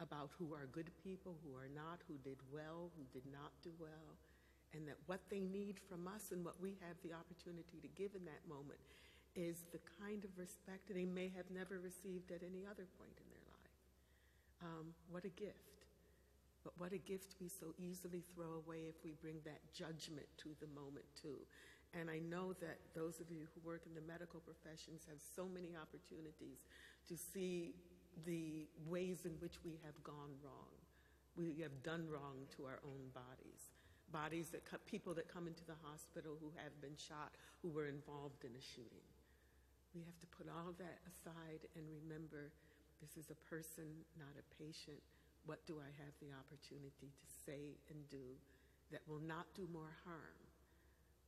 [0.00, 3.70] about who are good people, who are not, who did well, who did not do
[3.78, 4.16] well,
[4.74, 8.14] and that what they need from us and what we have the opportunity to give
[8.16, 8.80] in that moment
[9.36, 13.28] is the kind of respect they may have never received at any other point in
[13.32, 13.74] their life.
[14.62, 15.72] Um, what a gift.
[16.64, 20.54] But what a gift we so easily throw away if we bring that judgment to
[20.60, 21.42] the moment, too.
[21.92, 25.44] And I know that those of you who work in the medical professions have so
[25.44, 26.64] many opportunities
[27.08, 27.74] to see
[28.24, 30.72] the ways in which we have gone wrong.
[31.36, 33.72] We have done wrong to our own bodies.
[34.12, 38.44] Bodies that people that come into the hospital who have been shot, who were involved
[38.44, 39.08] in a shooting.
[39.94, 42.52] We have to put all that aside and remember
[43.02, 45.02] This is a person, not a patient.
[45.44, 48.38] What do I have the opportunity to say and do
[48.94, 50.38] that will not do more harm,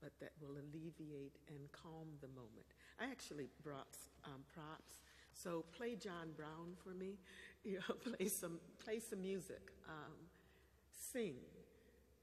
[0.04, 2.68] but that will alleviate and calm the moment?
[3.00, 5.00] I actually brought um, props.
[5.32, 7.16] So play John Brown for me.
[7.64, 9.72] You know, play some play some music.
[9.88, 10.12] Um,
[10.92, 11.36] sing.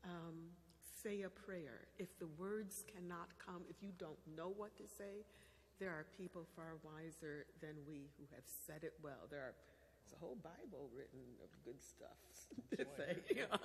[0.03, 0.53] Um,
[1.01, 1.87] say a prayer.
[1.97, 5.25] If the words cannot come, if you don't know what to say,
[5.79, 9.25] there are people far wiser than we who have said it well.
[9.31, 9.55] There are
[10.05, 12.21] there's a whole Bible written of good stuff
[12.77, 13.17] to say.
[13.35, 13.57] you know.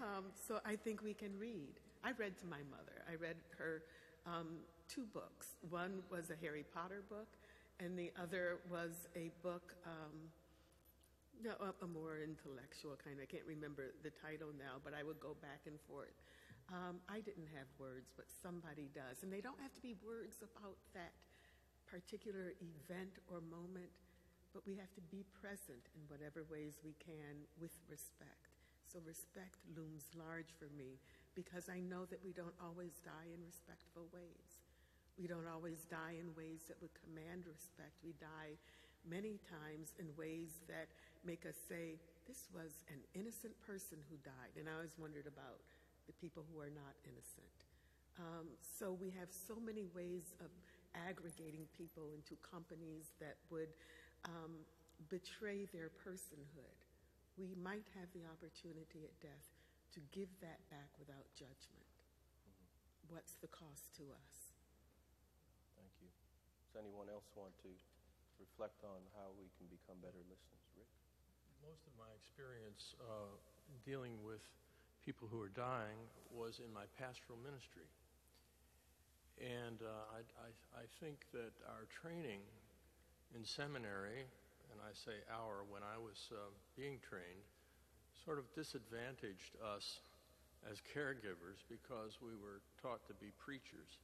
[0.06, 1.80] um, so I think we can read.
[2.04, 3.04] I read to my mother.
[3.04, 3.82] I read her
[4.24, 5.56] um, two books.
[5.68, 7.36] One was a Harry Potter book,
[7.78, 9.74] and the other was a book.
[9.84, 10.32] Um,
[11.40, 13.16] no, a, more intellectual kind.
[13.16, 16.12] I can't remember the title now, but I would go back and forth.
[16.68, 19.24] Um, I didn't have words, but somebody does.
[19.24, 21.16] And they don't have to be words about that
[21.88, 23.88] particular event or moment,
[24.52, 28.52] but we have to be present in whatever ways we can with respect.
[28.84, 31.00] So respect looms large for me
[31.34, 34.60] because I know that we don't always die in respectful ways.
[35.18, 38.00] We don't always die in ways that would command respect.
[38.02, 38.56] We die
[39.04, 40.88] many times in ways that
[41.24, 44.56] make us say, this was an innocent person who died.
[44.56, 45.60] And I always wondered about
[46.06, 47.56] the people who are not innocent.
[48.18, 50.50] Um, so we have so many ways of
[50.94, 53.70] aggregating people into companies that would
[54.26, 54.66] um,
[55.08, 56.78] betray their personhood.
[57.38, 59.48] We might have the opportunity at death
[59.94, 61.86] to give that back without judgment.
[63.10, 64.54] What's the cost to us?
[65.74, 66.10] Thank you.
[66.70, 67.70] Does anyone else want to
[68.38, 70.64] reflect on how we can become better listeners?
[70.78, 70.90] Rick?
[71.66, 73.34] Most of my experience uh,
[73.82, 74.46] dealing with
[75.02, 75.98] people who are dying
[76.30, 77.88] was in my pastoral ministry.
[79.42, 82.46] And uh, I, I, I think that our training
[83.34, 84.28] in seminary,
[84.70, 87.42] and I say our when I was uh, being trained,
[88.24, 90.00] sort of disadvantaged us
[90.68, 93.98] as caregivers because we were taught to be preachers.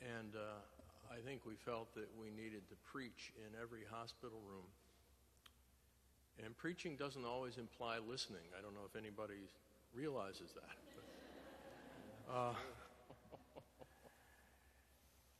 [0.00, 0.62] And uh,
[1.10, 4.66] I think we felt that we needed to preach in every hospital room.
[6.44, 8.46] And preaching doesn't always imply listening.
[8.56, 9.50] I don't know if anybody
[9.92, 10.76] realizes that.
[10.94, 12.54] But, uh,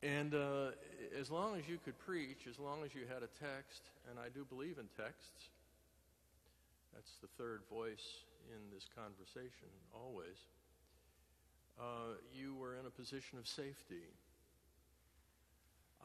[0.03, 0.71] and uh,
[1.17, 4.29] as long as you could preach, as long as you had a text, and I
[4.29, 5.49] do believe in texts,
[6.93, 10.37] that's the third voice in this conversation, always,
[11.79, 14.11] uh, you were in a position of safety.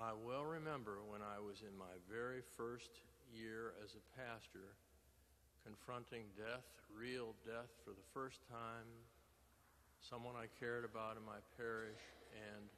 [0.01, 3.01] I well remember when I was in my very first
[3.33, 4.77] year as a pastor,
[5.65, 8.87] confronting death, real death, for the first time,
[10.01, 11.99] someone I cared about in my parish,
[12.31, 12.69] and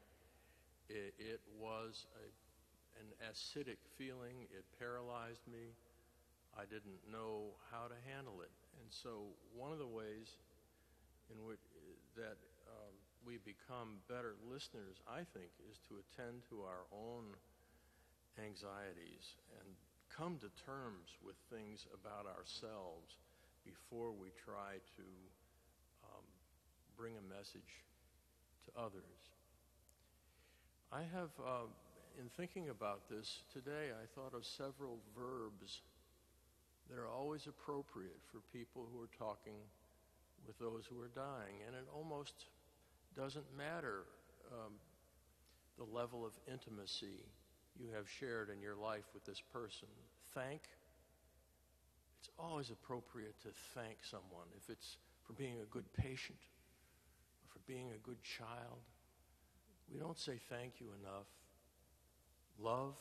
[0.89, 2.27] it, it was a,
[3.03, 4.49] an acidic feeling.
[4.55, 5.75] It paralyzed me.
[6.57, 8.53] I didn't know how to handle it.
[8.81, 10.39] And so, one of the ways
[11.29, 11.61] in which
[12.17, 12.95] that um,
[13.25, 17.37] we become better listeners, I think, is to attend to our own
[18.39, 19.69] anxieties and
[20.09, 23.19] come to terms with things about ourselves
[23.65, 25.07] before we try to
[26.05, 26.25] um,
[26.97, 27.85] bring a message
[28.65, 29.21] to others.
[30.91, 31.69] I have, uh,
[32.19, 35.83] in thinking about this today, I thought of several verbs
[36.89, 39.57] that are always appropriate for people who are talking
[40.47, 41.61] with those who are dying.
[41.67, 42.47] And it almost
[43.17, 44.05] doesn't matter
[44.53, 44.73] um,
[45.77, 47.25] the level of intimacy
[47.79, 49.89] you have shared in your life with this person.
[50.35, 50.63] Thank.
[52.21, 56.39] It's always appropriate to thank someone if it's for being a good patient
[57.43, 58.81] or for being a good child.
[59.93, 61.29] We don't say thank you enough.
[62.59, 62.97] Love.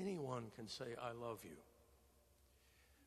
[0.00, 1.56] Anyone can say, I love you.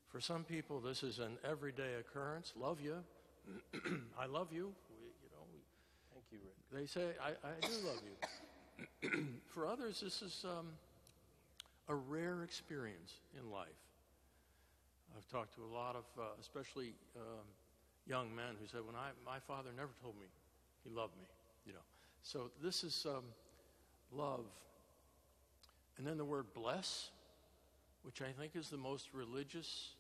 [0.09, 2.53] For some people, this is an everyday occurrence.
[2.55, 2.95] Love you.
[4.19, 4.73] I love you.
[4.89, 5.45] You know,
[6.13, 6.81] Thank you, Rick.
[6.81, 8.01] They say, I, I do love
[9.01, 9.27] you.
[9.53, 10.67] For others, this is um,
[11.89, 13.67] a rare experience in life.
[15.17, 17.45] I've talked to a lot of, uh, especially um,
[18.05, 20.27] young men who said, "When I, my father never told me
[20.83, 21.25] he loved me,"
[21.65, 21.79] you know.
[22.21, 23.23] So this is um,
[24.11, 24.45] love,
[25.97, 27.09] and then the word bless,
[28.03, 29.95] which I think is the most religious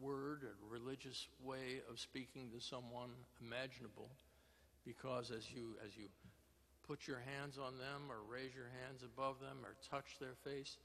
[0.00, 4.08] word, a religious way of speaking to someone imaginable
[4.84, 6.04] because as you as you
[6.86, 10.78] put your hands on them or raise your hands above them or touch their face,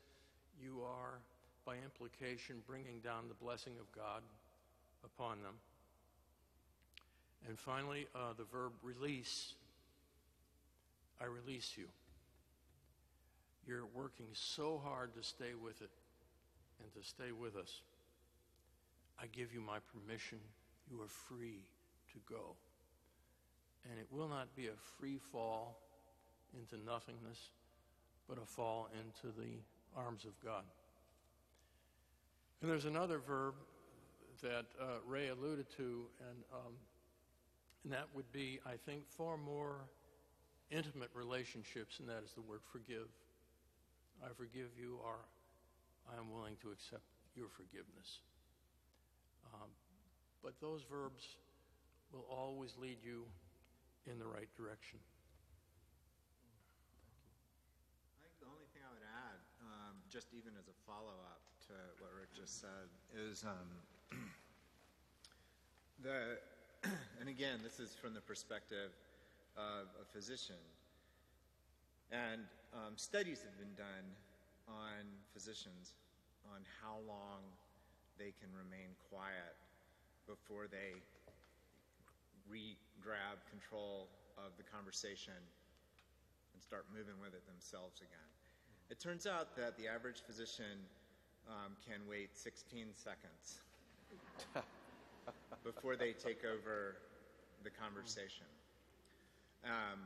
[0.61, 1.19] you are
[1.65, 4.21] by implication bringing down the blessing of God
[5.05, 5.55] upon them.
[7.47, 9.53] And finally, uh, the verb release.
[11.21, 11.85] I release you.
[13.65, 15.89] You're working so hard to stay with it.
[16.81, 17.81] and to stay with us.
[19.21, 20.39] I give you my permission.
[20.89, 21.61] You are free
[22.13, 22.55] to go.
[23.89, 25.79] And it will not be a free fall
[26.53, 27.49] into nothingness,
[28.27, 29.59] but a fall into the
[29.95, 30.63] arms of God.
[32.61, 33.55] And there's another verb
[34.41, 36.73] that uh, Ray alluded to, and, um,
[37.83, 39.81] and that would be, I think, far more
[40.71, 43.07] intimate relationships, and that is the word forgive.
[44.23, 45.15] I forgive you, or
[46.11, 47.03] I am willing to accept
[47.35, 48.19] your forgiveness.
[49.53, 49.69] Um,
[50.41, 51.37] but those verbs
[52.11, 53.25] will always lead you
[54.05, 54.99] in the right direction.
[58.19, 61.75] I think the only thing I would add, um, just even as a follow-up to
[62.03, 63.69] what Rick just said, is um,
[66.03, 66.37] the,
[67.19, 68.91] and again, this is from the perspective
[69.55, 70.59] of a physician,
[72.11, 72.41] and
[72.73, 74.05] um, studies have been done
[74.67, 75.93] on physicians
[76.51, 77.41] on how long
[78.17, 79.55] they can remain quiet
[80.27, 81.01] before they
[82.47, 84.07] re-grab control
[84.37, 85.37] of the conversation
[86.53, 88.29] and start moving with it themselves again.
[88.89, 90.85] It turns out that the average physician
[91.47, 93.59] um, can wait 16 seconds
[95.63, 96.97] before they take over
[97.63, 98.45] the conversation.
[99.63, 99.99] Um,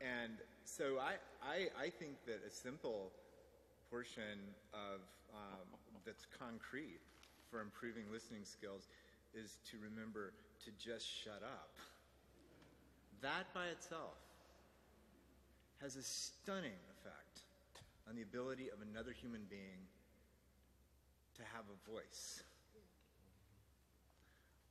[0.00, 3.10] and so I, I, I think that a simple
[3.90, 4.38] portion
[4.72, 5.00] of
[5.34, 5.66] um,
[6.04, 7.00] that's concrete
[7.50, 8.88] for improving listening skills
[9.34, 10.32] is to remember
[10.64, 11.74] to just shut up.
[13.22, 14.16] That by itself
[15.82, 17.42] has a stunning effect
[18.08, 19.88] on the ability of another human being
[21.36, 22.42] to have a voice.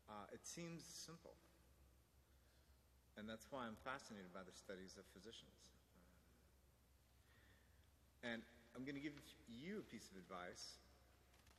[0.09, 1.33] Uh, it seems simple.
[3.17, 5.53] And that's why I'm fascinated by the studies of physicians.
[8.23, 8.41] And
[8.75, 9.17] I'm going to give
[9.47, 10.79] you a piece of advice.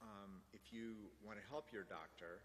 [0.00, 2.40] Um, if you want to help your doctor,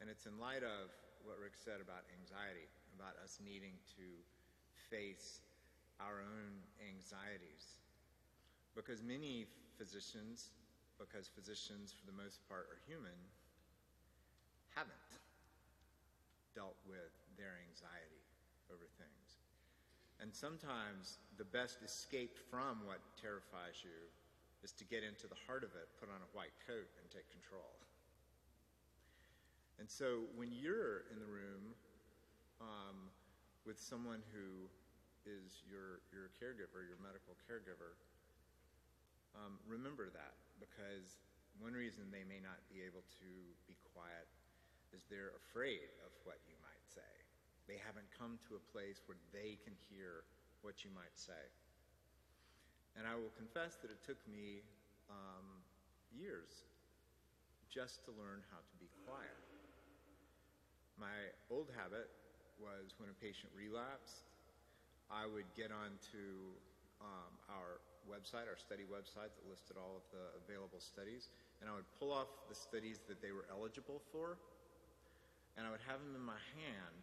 [0.00, 0.94] and it's in light of
[1.26, 4.06] what Rick said about anxiety, about us needing to
[4.90, 5.42] face
[5.98, 7.82] our own anxieties.
[8.78, 10.54] Because many physicians,
[11.02, 13.18] because physicians for the most part are human,
[14.70, 15.10] haven't
[16.54, 18.22] dealt with their anxiety
[18.70, 19.42] over things.
[20.22, 24.10] And sometimes the best escape from what terrifies you
[24.62, 27.26] is to get into the heart of it, put on a white coat, and take
[27.30, 27.78] control.
[29.78, 31.74] And so when you're in the room
[32.58, 33.14] um,
[33.62, 34.66] with someone who
[35.22, 37.94] is your, your caregiver, your medical caregiver,
[39.38, 41.22] um, remember that because
[41.62, 43.30] one reason they may not be able to
[43.70, 44.26] be quiet
[44.90, 47.14] is they're afraid of what you might say.
[47.70, 50.26] They haven't come to a place where they can hear
[50.66, 51.38] what you might say.
[52.98, 54.66] And I will confess that it took me
[55.06, 55.46] um,
[56.10, 56.66] years
[57.70, 59.38] just to learn how to be quiet.
[60.98, 62.10] My old habit
[62.58, 64.26] was when a patient relapsed,
[65.06, 66.58] I would get onto
[66.98, 67.78] um, our
[68.10, 71.30] website, our study website that listed all of the available studies,
[71.62, 74.42] and I would pull off the studies that they were eligible for,
[75.54, 76.98] and I would have them in my hand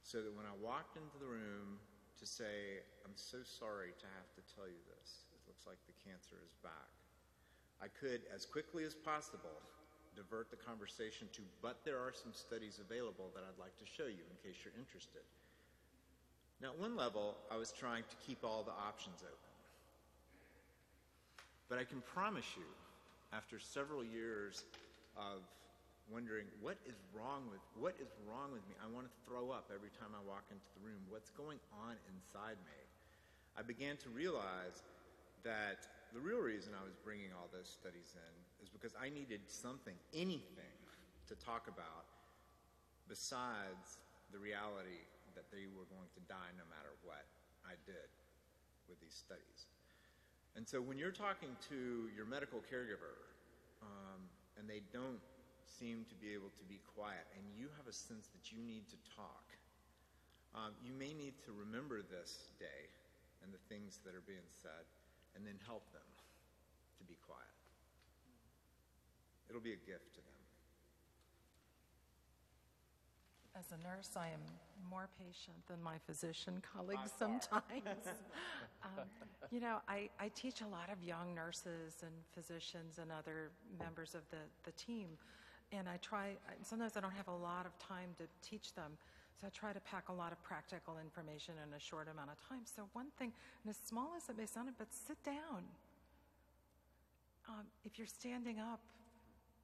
[0.00, 1.76] so that when I walked into the room
[2.20, 5.96] to say, I'm so sorry to have to tell you this, it looks like the
[6.04, 6.92] cancer is back,
[7.80, 9.56] I could, as quickly as possible,
[10.14, 14.04] divert the conversation to, but there are some studies available that I'd like to show
[14.04, 15.24] you in case you're interested.
[16.60, 19.54] Now, at one level, I was trying to keep all the options open.
[21.70, 22.68] But I can promise you,
[23.32, 24.64] after several years
[25.16, 25.40] of
[26.10, 28.74] wondering what is wrong with what is wrong with me?
[28.82, 31.00] I want to throw up every time i walk into the room.
[31.06, 32.78] What's going on inside me?
[33.54, 34.82] I began to realize
[35.46, 39.46] that the real reason i was bringing all those studies in is because I needed
[39.46, 40.76] something, anything,
[41.30, 42.10] to talk about
[43.06, 44.02] besides
[44.34, 45.02] the reality
[45.38, 47.22] that they were going to die no matter what
[47.62, 48.10] I did
[48.90, 49.70] with these studies.
[50.58, 53.14] And so when you're talking to your medical caregiver
[53.82, 54.26] um,
[54.58, 55.22] and they don't
[55.78, 58.88] seem to be able to be quiet and you have a sense that you need
[58.90, 59.46] to talk,
[60.54, 62.90] um, you may need to remember this day
[63.42, 64.84] and the things that are being said
[65.36, 66.06] and then help them
[66.98, 67.54] to be quiet.
[69.48, 70.40] It'll be a gift to them.
[73.58, 74.40] As a nurse, I am
[74.88, 78.06] more patient than my physician colleagues sometimes.
[78.84, 79.04] um,
[79.50, 84.14] you know, I, I teach a lot of young nurses and physicians and other members
[84.14, 85.08] of the, the team.
[85.72, 88.92] And I try, sometimes I don't have a lot of time to teach them.
[89.40, 92.48] So I try to pack a lot of practical information in a short amount of
[92.48, 92.60] time.
[92.64, 93.32] So, one thing,
[93.64, 95.64] and as small as it may sound, but sit down
[97.50, 98.80] um, if you're standing up,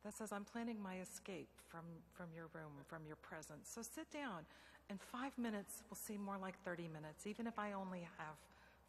[0.05, 3.69] that says, I'm planning my escape from, from your room, from your presence.
[3.73, 4.47] So sit down,
[4.89, 8.37] and five minutes will seem more like 30 minutes, even if I only have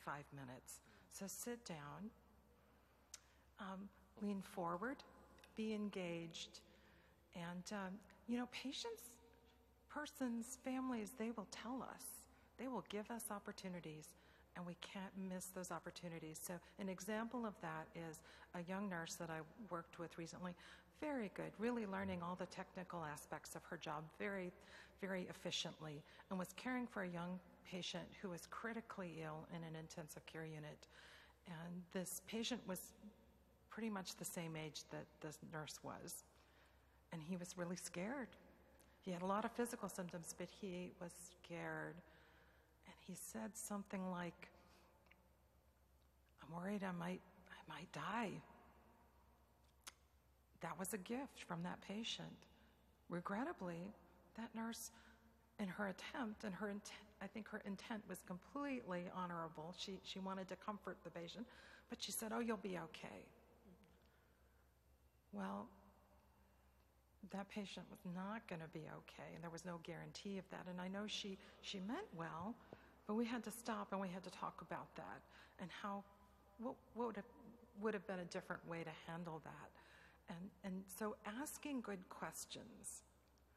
[0.05, 0.79] five minutes.
[1.11, 2.11] So sit down,
[3.59, 3.89] um,
[4.21, 4.97] lean forward,
[5.55, 6.59] be engaged,
[7.35, 7.93] and, um,
[8.27, 9.03] you know, patients,
[9.89, 12.03] persons, families, they will tell us,
[12.57, 14.09] they will give us opportunities
[14.57, 16.39] and we can't miss those opportunities.
[16.43, 18.19] So, an example of that is
[18.55, 20.53] a young nurse that I worked with recently.
[20.99, 24.51] Very good, really learning all the technical aspects of her job very,
[24.99, 29.75] very efficiently, and was caring for a young patient who was critically ill in an
[29.79, 30.87] intensive care unit.
[31.45, 32.79] And this patient was
[33.69, 36.23] pretty much the same age that the nurse was.
[37.13, 38.29] And he was really scared.
[39.01, 41.11] He had a lot of physical symptoms, but he was
[41.45, 41.95] scared
[42.87, 44.49] And he said something like,
[46.43, 48.31] I'm worried I might, I might die.
[50.61, 52.29] That was a gift from that patient.
[53.09, 53.93] Regrettably,
[54.37, 54.91] that nurse,
[55.59, 59.75] in her attempt, and her intent, I think her intent was completely honorable.
[59.77, 61.47] She, she wanted to comfort the patient,
[61.89, 63.25] but she said, Oh, you'll be okay.
[65.33, 65.67] Well,
[67.31, 70.65] that patient was not going to be okay, and there was no guarantee of that.
[70.69, 72.55] And I know she, she meant well,
[73.07, 75.21] but we had to stop and we had to talk about that
[75.59, 76.03] and how,
[76.59, 77.25] what, what would, have,
[77.81, 79.69] would have been a different way to handle that.
[80.29, 83.01] And, and so asking good questions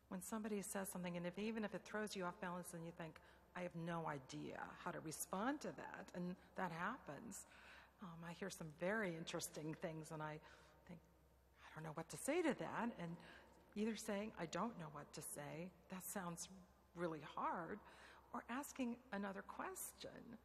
[0.08, 2.92] when somebody says something, and if, even if it throws you off balance and you
[2.96, 3.14] think,
[3.56, 7.46] I have no idea how to respond to that, and that happens.
[8.02, 10.38] Um, I hear some very interesting things, and I
[10.86, 11.00] think,
[11.64, 12.90] I don't know what to say to that.
[13.00, 13.16] And
[13.76, 16.48] either saying, I don't know what to say, that sounds
[16.96, 17.78] really hard,
[18.34, 20.38] or asking another question,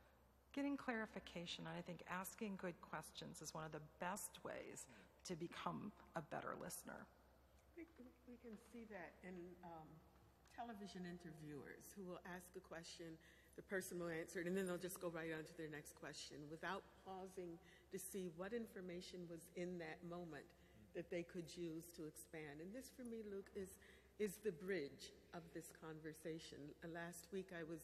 [0.53, 1.65] getting clarification.
[1.67, 4.87] And I think asking good questions is one of the best ways
[5.25, 7.05] to become a better listener.
[7.75, 7.85] We,
[8.27, 9.89] we can see that in um,
[10.55, 13.19] television interviewers who will ask a question,
[13.55, 15.95] the person will answer it, and then they'll just go right on to their next
[15.99, 17.59] question without pausing
[17.91, 20.47] to see what information was in that moment
[20.95, 22.63] that they could use to expand.
[22.63, 23.77] And this, for me, Luke, is
[24.19, 26.71] is the bridge of this conversation.
[26.83, 27.83] Uh, last week I was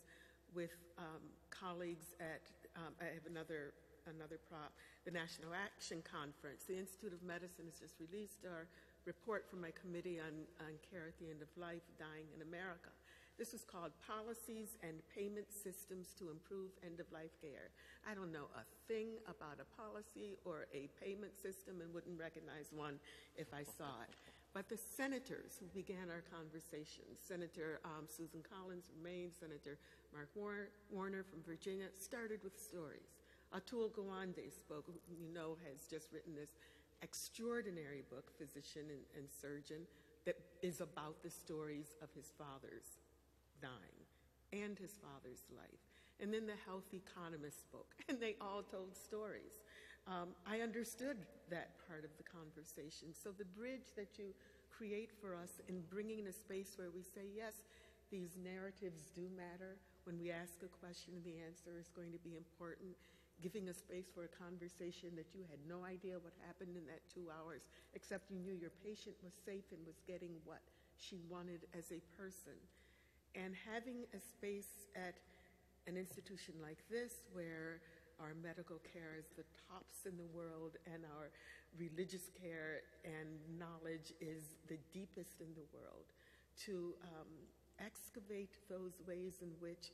[0.55, 1.20] with um,
[1.51, 2.43] colleagues at,
[2.76, 3.76] um, I have another,
[4.07, 4.72] another prop,
[5.03, 6.64] the National Action Conference.
[6.68, 8.68] The Institute of Medicine has just released our
[9.03, 12.95] report from my committee on, on care at the end of life, dying in America.
[13.42, 17.74] This is called Policies and Payment Systems to Improve End of Life Care.
[18.06, 22.70] I don't know a thing about a policy or a payment system and wouldn't recognize
[22.70, 23.02] one
[23.34, 24.14] if I saw it.
[24.54, 29.82] But the senators who began our conversation, Senator um, Susan Collins from Maine, Senator
[30.14, 33.26] Mark Warner from Virginia, started with stories.
[33.58, 36.54] Atul Gawande spoke, who you know has just written this
[37.02, 39.89] extraordinary book, Physician and, and Surgeon,
[40.30, 43.02] that is about the stories of his father's
[43.62, 44.01] dying
[44.51, 45.82] and his father's life.
[46.20, 49.64] And then the health economist spoke, and they all told stories.
[50.07, 51.18] Um, I understood
[51.49, 53.14] that part of the conversation.
[53.14, 54.34] So the bridge that you
[54.70, 57.62] create for us in bringing in a space where we say, yes,
[58.09, 59.78] these narratives do matter.
[60.03, 62.97] When we ask a question, the answer is going to be important.
[63.41, 67.05] Giving a space for a conversation that you had no idea what happened in that
[67.09, 70.62] two hours, except you knew your patient was safe and was getting what
[70.97, 72.57] she wanted as a person.
[73.36, 75.15] And having a space at
[75.88, 77.82] an institution like this where
[78.19, 81.32] our medical care is the tops in the world, and our
[81.79, 86.05] religious care and knowledge is the deepest in the world.
[86.67, 87.32] To um,
[87.79, 89.89] excavate those ways in which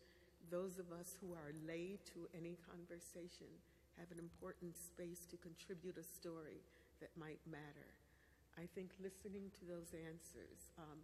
[0.51, 3.47] those of us who are lay to any conversation
[3.95, 6.59] have an important space to contribute a story
[6.99, 7.89] that might matter.
[8.57, 10.99] I think listening to those answers um,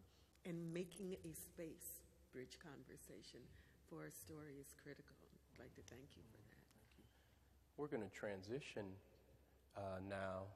[0.45, 2.03] and making a space,
[2.34, 3.39] bridge conversation,
[3.88, 5.13] for a story is critical.
[5.53, 6.57] I'd like to thank you for that.
[7.77, 8.89] We're going to transition
[9.77, 10.49] uh, now.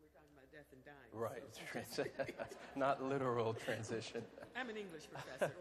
[0.00, 1.12] We're talking about death and dying.
[1.12, 4.22] Right, not literal transition.
[4.56, 5.52] I'm an English professor.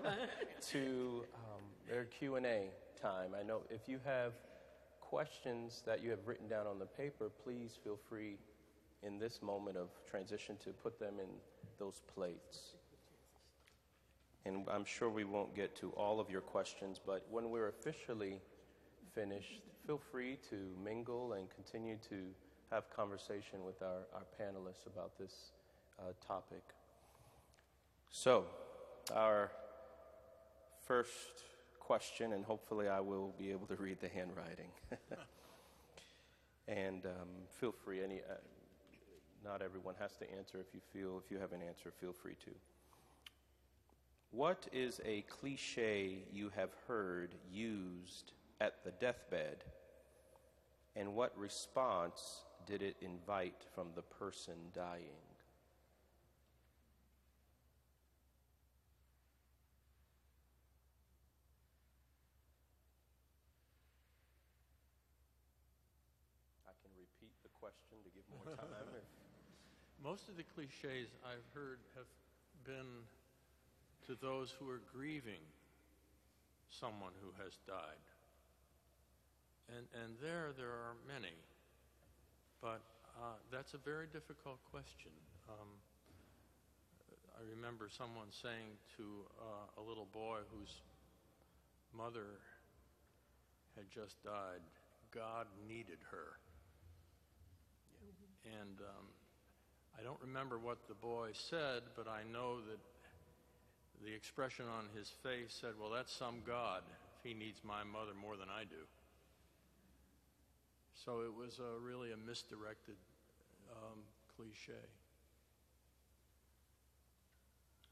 [0.71, 3.31] to um, their Q&A time.
[3.37, 4.33] I know if you have
[5.01, 8.37] questions that you have written down on the paper, please feel free
[9.03, 11.27] in this moment of transition to put them in
[11.77, 12.75] those plates.
[14.45, 18.41] And I'm sure we won't get to all of your questions, but when we're officially
[19.13, 22.15] finished, feel free to mingle and continue to
[22.71, 25.51] have conversation with our, our panelists about this
[25.99, 26.63] uh, topic.
[28.11, 28.45] So,
[29.13, 29.51] our
[30.85, 31.43] first
[31.79, 34.69] question, and hopefully I will be able to read the handwriting.
[36.67, 37.29] And um,
[37.59, 38.33] feel free, any, uh,
[39.43, 40.59] not everyone has to answer.
[40.59, 42.51] If you feel, if you have an answer, feel free to.
[44.35, 49.63] What is a cliche you have heard used at the deathbed?
[50.93, 55.23] And what response did it invite from the person dying?
[66.67, 68.67] I can repeat the question to give more time.
[70.03, 72.11] Most of the cliches I've heard have
[72.65, 73.07] been
[74.07, 75.41] to those who are grieving
[76.69, 78.03] someone who has died.
[79.69, 81.33] And, and there, there are many.
[82.61, 82.81] But
[83.17, 85.11] uh, that's a very difficult question.
[85.49, 85.69] Um,
[87.37, 89.03] I remember someone saying to
[89.39, 90.81] uh, a little boy whose
[91.95, 92.39] mother
[93.75, 94.61] had just died,
[95.13, 96.37] God needed her.
[98.45, 99.05] And um,
[99.99, 102.79] I don't remember what the boy said, but I know that
[104.03, 108.11] the expression on his face said, Well, that's some God if he needs my mother
[108.17, 108.83] more than I do.
[110.93, 112.97] So it was a, really a misdirected
[113.69, 114.01] um,
[114.33, 114.79] cliche.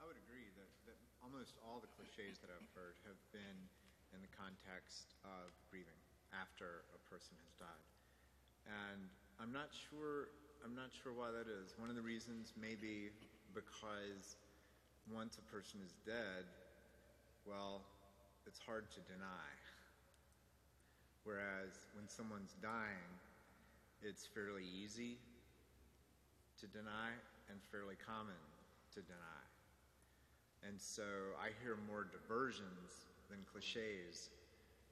[0.01, 3.60] I would agree that, that almost all the cliches that I've heard have been
[4.12, 5.99] in the context of grieving
[6.34, 7.86] after a person has died.
[8.66, 10.34] And I'm not sure
[10.64, 11.76] I'm not sure why that is.
[11.76, 13.12] One of the reasons may be
[13.51, 14.39] because
[15.12, 16.45] once a person is dead,
[17.45, 17.82] well,
[18.47, 19.51] it's hard to deny.
[21.24, 23.12] Whereas when someone's dying,
[24.04, 25.18] it's fairly easy
[26.60, 27.16] to deny
[27.49, 28.39] and fairly common
[28.95, 29.43] to deny.
[30.68, 34.32] And so I hear more diversions than cliches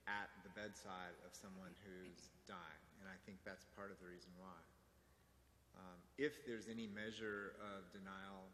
[0.08, 2.84] at the bedside of someone who's dying.
[3.00, 4.60] And I think that's part of the reason why.
[5.80, 8.52] Um, if there's any measure of denial,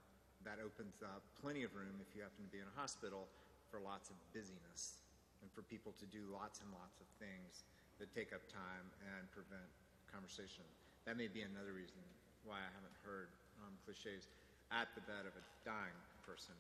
[0.48, 3.28] that opens up plenty of room if you happen to be in a hospital
[3.68, 5.04] for lots of busyness
[5.44, 7.68] and for people to do lots and lots of things
[8.00, 9.68] that take up time and prevent
[10.08, 10.64] conversation.
[11.04, 12.00] That may be another reason
[12.48, 13.28] why I haven't heard
[13.60, 14.32] um, cliches
[14.72, 16.56] at the bed of a dying person.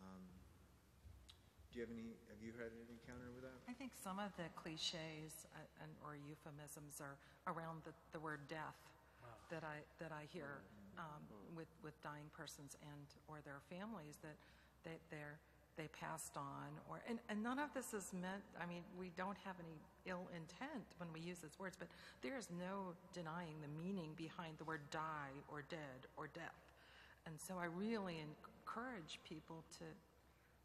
[0.00, 0.24] Um,
[1.68, 2.16] do you have any?
[2.32, 3.60] Have you had any encounter with that?
[3.68, 8.48] I think some of the cliches uh, and, or euphemisms are around the, the word
[8.48, 8.80] death
[9.50, 10.62] that I that I hear
[11.00, 11.24] um,
[11.56, 14.36] with with dying persons and or their families that
[14.84, 15.40] they they're
[15.76, 19.38] they passed on or and, and none of this is meant i mean we don't
[19.44, 21.88] have any ill intent when we use these words but
[22.22, 26.60] there is no denying the meaning behind the word die or dead or death.
[27.26, 29.84] And so i really encourage people to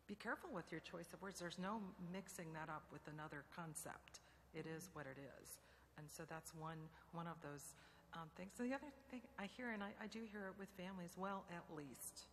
[0.07, 1.39] be careful with your choice of words.
[1.39, 1.81] There's no
[2.13, 4.21] mixing that up with another concept.
[4.53, 5.57] It is what it is.
[5.97, 6.77] And so that's one
[7.13, 7.73] one of those
[8.15, 10.69] um, things so the other thing i hear and I, I do hear it with
[10.77, 12.27] families well at least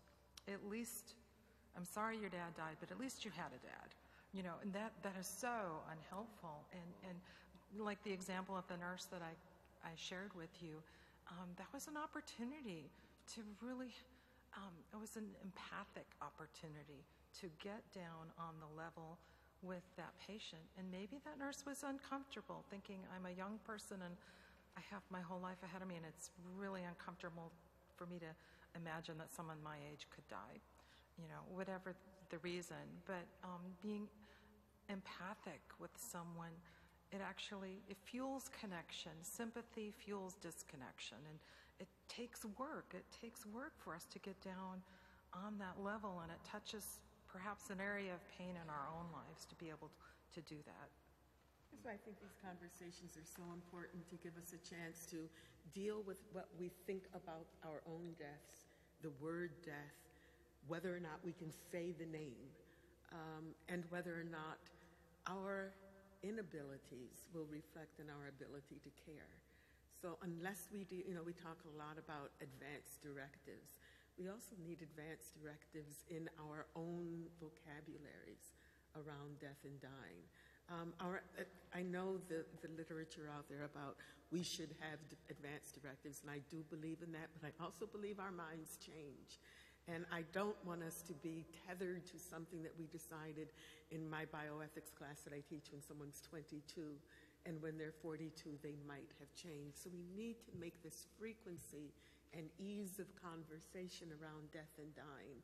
[0.49, 1.15] at least
[1.77, 3.89] I'm sorry your dad died, but at least you had a dad.
[4.33, 6.65] You know, and that, that is so unhelpful.
[6.73, 7.17] And, and
[7.77, 9.33] like the example of the nurse that I,
[9.85, 10.81] I shared with you,
[11.29, 12.89] um, that was an opportunity
[13.37, 13.93] to really,
[14.57, 17.05] um, it was an empathic opportunity
[17.41, 19.21] to get down on the level
[19.61, 20.65] with that patient.
[20.81, 24.17] And maybe that nurse was uncomfortable, thinking, I'm a young person and
[24.77, 27.53] I have my whole life ahead of me, and it's really uncomfortable
[27.97, 28.33] for me to
[28.75, 30.61] imagine that someone my age could die
[31.19, 31.95] you know, whatever
[32.31, 34.09] the reason, but um, being
[34.89, 36.53] empathic with someone,
[37.13, 39.13] it actually it fuels connection.
[39.23, 41.39] Sympathy fuels disconnection, and
[41.81, 42.95] it takes work.
[42.95, 44.81] It takes work for us to get down
[45.35, 49.45] on that level, and it touches perhaps an area of pain in our own lives
[49.47, 49.91] to be able
[50.35, 50.89] to do that.
[51.73, 55.25] That's why I think these conversations are so important to give us a chance to
[55.73, 58.69] deal with what we think about our own deaths,
[59.01, 59.97] the word death,
[60.69, 62.45] whether or not we can say the name,
[63.09, 64.61] um, and whether or not
[65.25, 65.73] our
[66.21, 69.33] inabilities will reflect in our ability to care.
[69.97, 73.81] So unless we do, you know, we talk a lot about advanced directives.
[74.21, 78.53] We also need advanced directives in our own vocabularies
[78.93, 80.29] around death and dying.
[80.73, 81.21] Um, our,
[81.77, 83.97] I know the, the literature out there about
[84.31, 84.97] we should have
[85.29, 89.37] advanced directives, and I do believe in that, but I also believe our minds change.
[89.89, 93.53] And I don't want us to be tethered to something that we decided
[93.91, 96.63] in my bioethics class that I teach when someone's 22
[97.45, 98.31] and when they're 42
[98.63, 99.77] they might have changed.
[99.83, 101.91] So we need to make this frequency
[102.33, 105.43] and ease of conversation around death and dying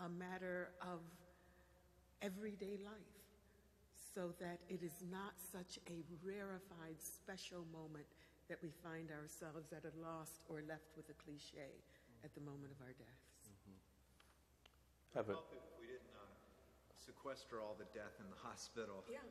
[0.00, 0.98] a matter of
[2.22, 3.13] everyday life
[4.14, 8.06] so that it is not such a rarefied special moment
[8.46, 11.82] that we find ourselves at a loss or left with a cliche
[12.22, 13.50] at the moment of our deaths.
[15.18, 16.26] Have a- help if we didn't uh,
[16.98, 19.02] sequester all the death in the hospital.
[19.06, 19.22] Yeah.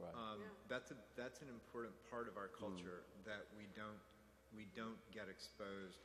[0.00, 0.12] right.
[0.16, 0.52] Um, Yeah.
[0.68, 4.00] That's a that's an important part of our culture that we don't
[4.56, 6.00] we don't get exposed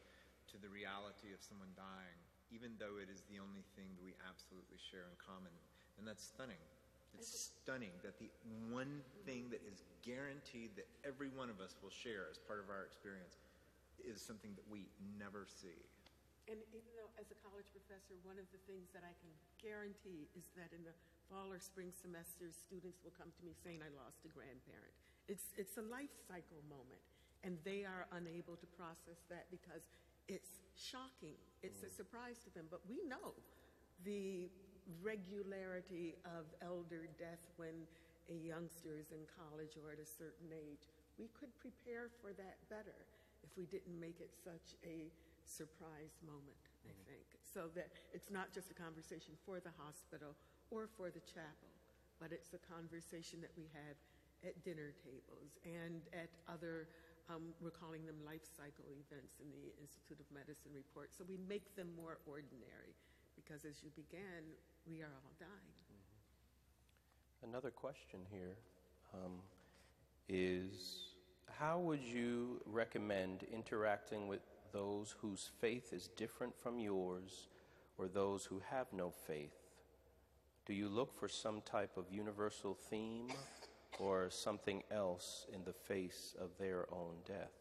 [0.52, 2.20] to the reality of someone dying,
[2.52, 5.56] even though it is the only thing that we absolutely share in common,
[5.96, 6.60] and that's stunning.
[7.18, 8.30] It's stunning that the
[8.74, 12.68] one thing that is guaranteed that every one of us will share as part of
[12.68, 13.40] our experience
[14.02, 15.80] is something that we never see.
[16.52, 19.32] And even though, as a college professor, one of the things that I can
[19.64, 20.92] guarantee is that in the
[21.32, 24.92] fall or spring semesters, students will come to me saying, I lost a grandparent.
[25.32, 27.00] It's, it's a life cycle moment,
[27.48, 29.88] and they are unable to process that because
[30.28, 31.40] it's shocking.
[31.64, 31.96] It's a mm.
[31.96, 32.68] surprise to them.
[32.68, 33.32] But we know
[34.04, 34.52] the
[35.02, 37.88] regularity of elder death when
[38.32, 40.88] a youngster is in college or at a certain age.
[41.20, 43.06] We could prepare for that better
[43.44, 45.12] if we didn't make it such a
[45.44, 47.28] surprise moment, I think.
[47.44, 50.34] So that it's not just a conversation for the hospital
[50.72, 51.70] or for the chapel,
[52.18, 54.00] but it's a conversation that we have
[54.44, 56.88] at dinner tables and at other,
[57.32, 61.12] um, we're calling them life cycle events in the Institute of Medicine report.
[61.16, 62.96] So we make them more ordinary
[63.36, 64.44] because as you began,
[64.90, 65.50] we are all dying.
[67.44, 68.56] Another question here
[69.14, 69.40] um,
[70.30, 71.14] is
[71.60, 77.48] how would you recommend interacting with those whose faith is different from yours
[77.98, 79.56] or those who have no faith?
[80.66, 83.28] Do you look for some type of universal theme
[84.00, 87.52] or something else in the face of their own death?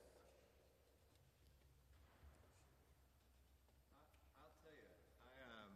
[4.41, 4.87] I'll tell you,
[5.21, 5.73] I um,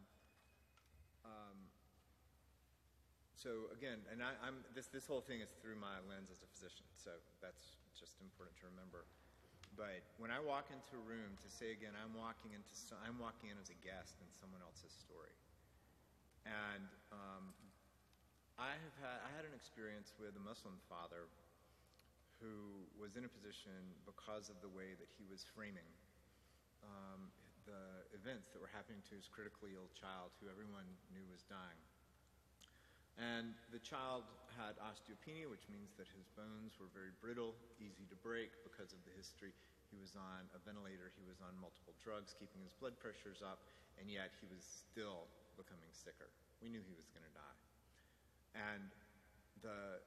[1.25, 1.57] um,
[3.47, 6.51] so again, and I, I'm this this whole thing is through my lens as a
[6.51, 9.07] physician, so that's just important to remember.
[9.79, 12.75] But when I walk into a room, to say again, I'm walking into
[13.07, 15.31] I'm walking in as a guest in someone else's story,
[16.43, 17.55] and um,
[18.59, 21.31] I have had I had an experience with a Muslim father
[22.43, 25.87] who was in a position because of the way that he was framing
[26.83, 27.31] um,
[27.63, 30.85] the events that were happening to his critically ill child, who everyone
[31.15, 31.81] knew was dying.
[33.17, 34.29] And the child
[34.61, 39.01] had osteopenia, which means that his bones were very brittle, easy to break because of
[39.09, 39.57] the history.
[39.89, 43.65] He was on a ventilator, he was on multiple drugs, keeping his blood pressures up,
[43.97, 45.25] and yet he was still
[45.57, 46.29] becoming sicker.
[46.61, 47.59] We knew he was going to die.
[48.53, 48.93] And
[49.65, 50.05] the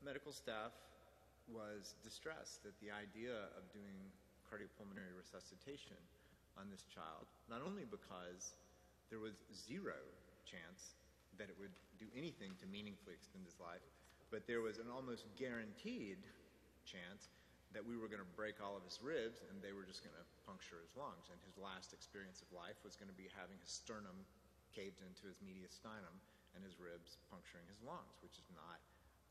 [0.00, 0.72] medical staff
[1.48, 3.96] was distressed at the idea of doing
[4.48, 6.00] cardiopulmonary resuscitation
[6.56, 8.56] on this child, not only because
[9.12, 10.00] there was zero
[10.48, 10.96] chance
[11.38, 13.84] that it would do anything to meaningfully extend his life,
[14.30, 16.20] but there was an almost guaranteed
[16.84, 17.30] chance
[17.74, 20.14] that we were going to break all of his ribs and they were just going
[20.14, 21.28] to puncture his lungs.
[21.28, 24.16] And his last experience of life was going to be having his sternum
[24.72, 26.14] caved into his mediastinum
[26.56, 28.80] and his ribs puncturing his lungs, which is not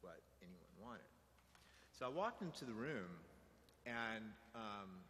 [0.06, 1.10] what anyone wanted.
[1.96, 3.10] So I walked into the room
[3.88, 5.02] and um,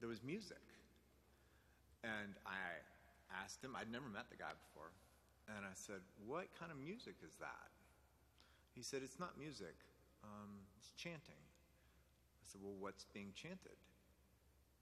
[0.00, 0.60] there was music.
[2.02, 2.80] And I
[3.44, 4.92] asked him, I'd never met the guy before.
[5.56, 7.70] And I said, What kind of music is that?
[8.74, 9.74] He said, It's not music,
[10.22, 11.38] um, it's chanting.
[11.38, 13.78] I said, Well, what's being chanted?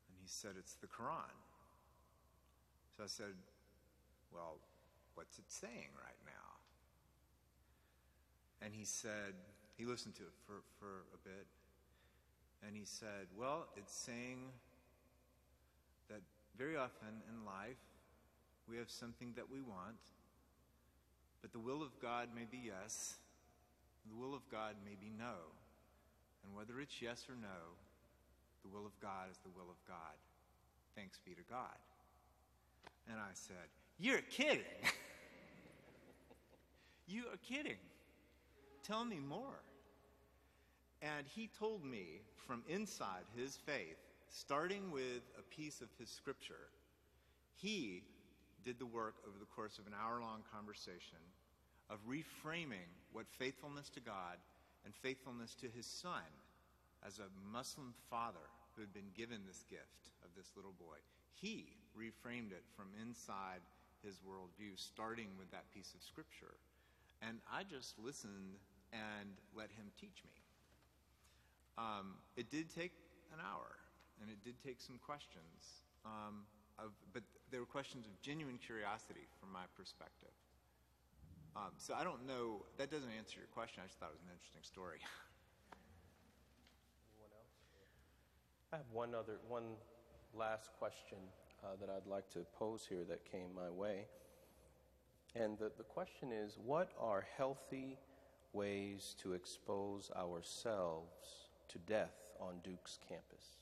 [0.08, 1.36] And he said, It's the Quran.
[2.96, 3.34] So I said,
[4.32, 4.58] Well,
[5.14, 6.48] what's it saying right now?
[8.60, 9.34] And he said,
[9.76, 11.46] He listened to it for, for a bit.
[12.66, 14.50] And he said, Well, it's saying
[16.08, 16.20] that
[16.56, 17.78] very often in life
[18.68, 19.96] we have something that we want,
[21.40, 23.14] but the will of God may be yes,
[24.08, 25.34] the will of God may be no.
[26.44, 27.76] And whether it's yes or no,
[28.62, 30.16] the will of God is the will of God.
[30.96, 31.78] Thanks be to God.
[33.10, 33.56] And I said,
[33.98, 34.64] You're kidding.
[37.06, 37.78] you are kidding.
[38.82, 39.62] Tell me more.
[41.02, 43.96] And he told me from inside his faith,
[44.30, 46.68] starting with a piece of his scripture,
[47.54, 48.02] he
[48.64, 51.22] did the work over the course of an hour long conversation
[51.90, 54.36] of reframing what faithfulness to God
[54.84, 56.26] and faithfulness to his son
[57.06, 60.98] as a Muslim father who had been given this gift of this little boy.
[61.34, 63.62] He reframed it from inside
[64.04, 66.54] his worldview, starting with that piece of scripture.
[67.22, 68.58] And I just listened
[68.92, 70.38] and let him teach me.
[71.76, 72.92] Um, it did take
[73.32, 73.78] an hour,
[74.20, 76.46] and it did take some questions, um,
[76.78, 80.32] of, but they were questions of genuine curiosity from my perspective.
[81.56, 83.82] Um, so I don't know, that doesn't answer your question.
[83.82, 84.98] I just thought it was an interesting story.
[87.18, 87.50] Anyone else?
[88.72, 89.74] I have one other, one
[90.34, 91.18] last question
[91.64, 94.06] uh, that I'd like to pose here that came my way.
[95.34, 97.98] And the, the question is what are healthy
[98.52, 103.58] ways to expose ourselves to death on Duke's campus?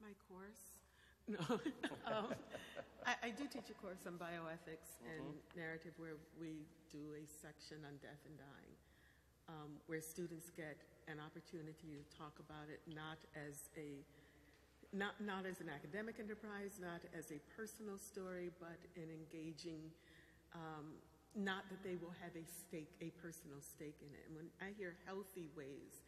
[0.00, 0.80] My course?
[1.38, 1.62] No.
[2.10, 2.34] um,
[3.06, 5.24] I, I do teach a course on bioethics and
[5.56, 8.74] narrative where we do a section on death and dying,
[9.48, 10.76] um, where students get
[11.06, 14.02] an opportunity to talk about it not as a
[14.90, 19.86] not, not as an academic enterprise, not as a personal story, but an engaging,
[20.50, 20.98] um,
[21.38, 24.26] not that they will have a stake, a personal stake in it.
[24.26, 26.02] And when I hear healthy ways,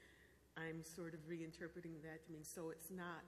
[0.59, 3.25] I'm sort of reinterpreting that to mean so it's not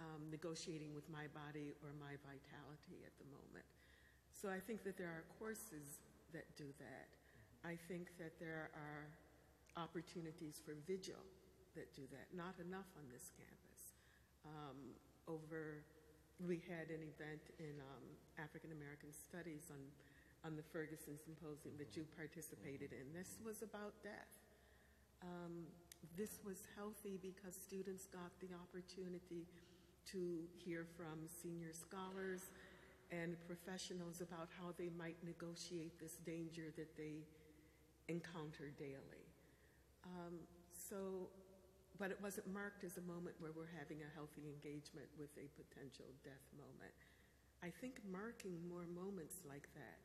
[0.00, 3.66] um, negotiating with my body or my vitality at the moment.
[4.34, 6.02] So I think that there are courses
[6.34, 7.06] that do that.
[7.64, 9.06] I think that there are
[9.80, 11.22] opportunities for vigil
[11.74, 12.28] that do that.
[12.34, 13.80] Not enough on this campus.
[14.44, 14.78] Um,
[15.26, 15.82] over,
[16.42, 18.04] we had an event in um,
[18.36, 19.80] African American Studies on,
[20.44, 23.10] on the Ferguson Symposium that you participated in.
[23.16, 24.34] This was about death.
[25.24, 25.64] Um,
[26.20, 29.48] this was healthy because students got the opportunity
[30.12, 32.50] to hear from senior scholars
[33.10, 37.24] and professionals about how they might negotiate this danger that they
[38.08, 39.24] encounter daily.
[40.04, 40.34] Um,
[40.70, 41.28] so
[41.98, 45.46] but it wasn't marked as a moment where we're having a healthy engagement with a
[45.54, 46.94] potential death moment.
[47.62, 50.02] I think marking more moments like that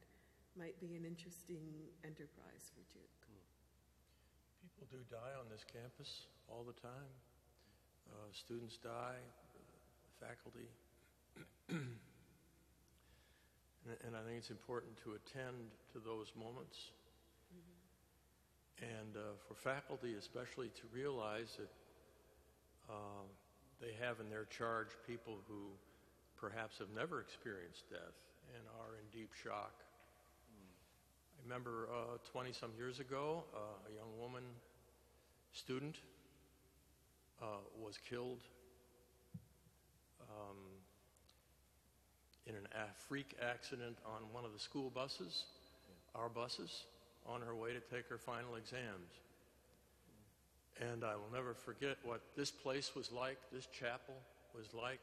[0.54, 1.66] might be an interesting
[2.06, 3.20] enterprise for Duke.
[4.62, 7.10] People do die on this campus all the time.
[8.06, 9.18] Uh, students die,
[10.20, 10.68] faculty.
[11.70, 11.96] and,
[14.06, 16.92] and, I think it's important to attend to those moments.
[18.82, 21.72] And uh, for faculty, especially, to realize that
[22.90, 23.28] uh,
[23.82, 25.68] they have in their charge people who
[26.40, 28.16] perhaps have never experienced death
[28.56, 29.84] and are in deep shock.
[31.40, 31.88] I remember
[32.32, 34.44] 20 uh, some years ago, uh, a young woman,
[35.52, 35.98] student,
[37.42, 38.44] uh, was killed
[40.30, 40.58] um,
[42.46, 45.46] in an a freak accident on one of the school buses,
[46.16, 46.86] our buses
[47.26, 49.12] on her way to take her final exams.
[50.82, 54.16] And I will never forget what this place was like, this chapel
[54.56, 55.00] was like,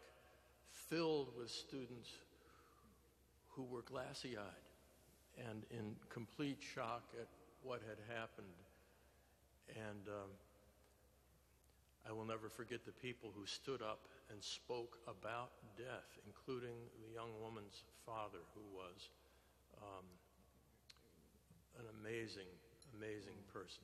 [0.70, 2.10] filled with students
[3.50, 7.28] who were glassy eyed and in complete shock at
[7.62, 8.46] what had happened.
[9.68, 10.30] And um,
[12.08, 13.98] I will never forget the people who stood up
[14.30, 19.10] and spoke about death, including the young woman's father, who was
[19.82, 20.06] um,
[21.78, 22.46] an amazing,
[22.96, 23.82] amazing person.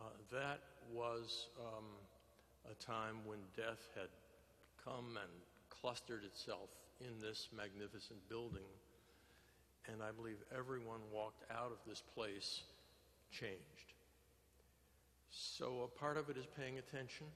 [0.00, 0.60] Uh, that
[0.92, 1.88] was um,
[2.70, 4.12] a time when death had
[4.84, 5.32] come and
[5.70, 6.68] clustered itself
[7.00, 8.68] in this magnificent building.
[9.90, 12.62] And I believe everyone walked out of this place
[13.30, 13.95] changed.
[15.38, 17.26] So a part of it is paying attention,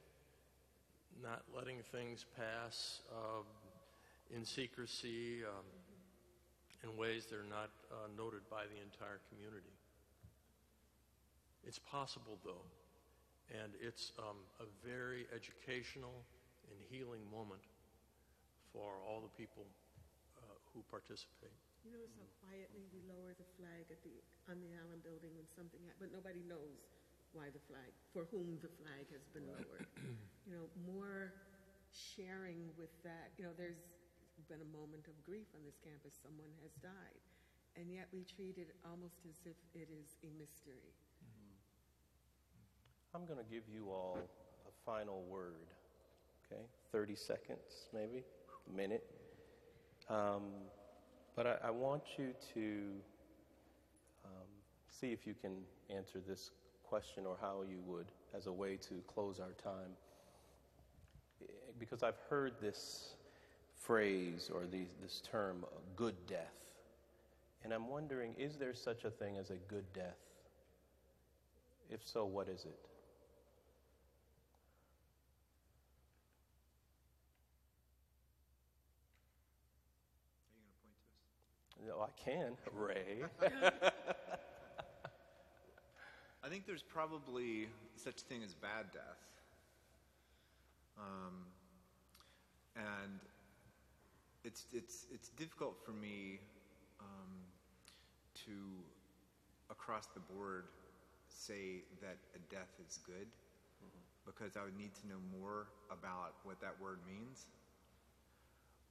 [1.22, 3.42] not letting things pass uh,
[4.34, 5.44] in secrecy.
[5.44, 5.64] Um,
[6.82, 9.72] in ways that are not uh, noted by the entire community.
[11.60, 12.64] It's possible, though,
[13.52, 16.24] and it's um, a very educational
[16.72, 17.60] and healing moment
[18.72, 19.68] for all the people
[20.40, 21.52] uh, who participate.
[21.84, 24.16] You know, so quietly we lower the flag at the,
[24.48, 26.80] on the Allen building when something happens, but nobody knows
[27.32, 29.86] why the flag, for whom the flag has been lowered.
[30.46, 31.32] you know, more
[31.90, 33.30] sharing with that.
[33.38, 33.82] You know, there's
[34.48, 36.18] been a moment of grief on this campus.
[36.22, 37.20] Someone has died.
[37.78, 40.90] And yet we treat it almost as if it is a mystery.
[41.22, 41.54] Mm-hmm.
[43.14, 44.18] I'm going to give you all
[44.66, 45.70] a final word,
[46.46, 46.62] okay?
[46.90, 48.24] 30 seconds, maybe,
[48.66, 49.06] a minute.
[50.08, 50.66] Um,
[51.36, 52.90] but I, I, want you to
[54.24, 54.50] um,
[54.88, 55.52] see if you can
[55.88, 56.50] answer this
[56.90, 59.92] question or how you would as a way to close our time.
[61.78, 63.14] Because I've heard this
[63.76, 65.64] phrase or the, this term,
[65.94, 66.52] good death.
[67.62, 70.18] And I'm wondering, is there such a thing as a good death?
[71.90, 72.78] If so, what is it?
[81.78, 82.02] Are you going to point to us?
[82.02, 83.90] No, I can, Ray.
[86.50, 89.22] I think there's probably such thing as bad death.
[90.98, 91.46] Um,
[92.74, 93.20] and
[94.42, 96.40] it's, it's, it's difficult for me
[96.98, 97.30] um,
[98.46, 98.50] to,
[99.70, 100.64] across the board,
[101.28, 103.28] say that a death is good
[104.26, 107.46] because I would need to know more about what that word means.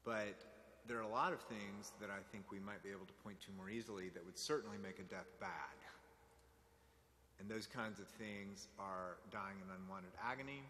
[0.05, 0.39] But
[0.87, 3.41] there are a lot of things that I think we might be able to point
[3.41, 5.75] to more easily that would certainly make a death bad.
[7.39, 10.63] And those kinds of things are dying in unwanted agony,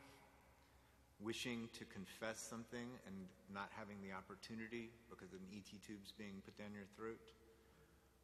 [1.20, 3.16] wishing to confess something and
[3.54, 7.34] not having the opportunity because an ET tube's being put down your throat,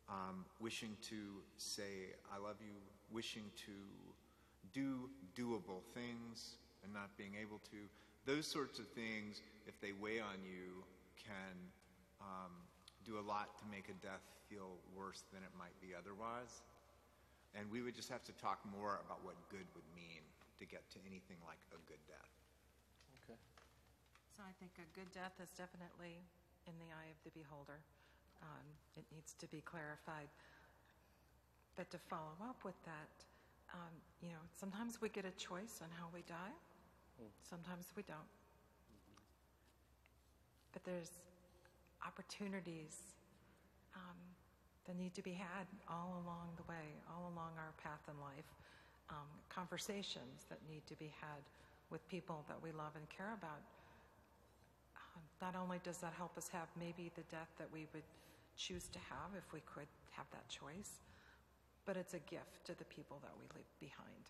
[0.08, 2.78] um, wishing to say, I love you,
[3.12, 3.76] wishing to
[4.74, 7.82] do doable things and not being able to.
[8.26, 10.86] Those sorts of things, if they weigh on you,
[11.18, 11.58] can
[12.22, 12.54] um,
[13.06, 16.62] do a lot to make a death feel worse than it might be otherwise.
[17.56, 20.22] And we would just have to talk more about what good would mean
[20.60, 22.32] to get to anything like a good death.
[23.24, 23.40] Okay.
[24.36, 26.20] So I think a good death is definitely
[26.68, 27.80] in the eye of the beholder.
[28.44, 28.68] Um,
[29.00, 30.28] it needs to be clarified.
[31.76, 33.16] But to follow up with that,
[33.74, 36.56] um, you know, sometimes we get a choice on how we die,
[37.48, 38.32] sometimes we don't.
[40.72, 41.12] But there's
[42.06, 43.16] opportunities
[43.96, 44.20] um,
[44.88, 48.50] that need to be had all along the way, all along our path in life,
[49.10, 51.42] um, conversations that need to be had
[51.90, 53.62] with people that we love and care about.
[54.98, 58.06] Um, not only does that help us have maybe the death that we would
[58.58, 61.02] choose to have if we could have that choice,
[61.86, 64.26] but it's a gift to the people that we leave behind.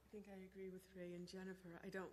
[0.00, 1.78] I think I agree with Ray and Jennifer.
[1.84, 2.10] I don't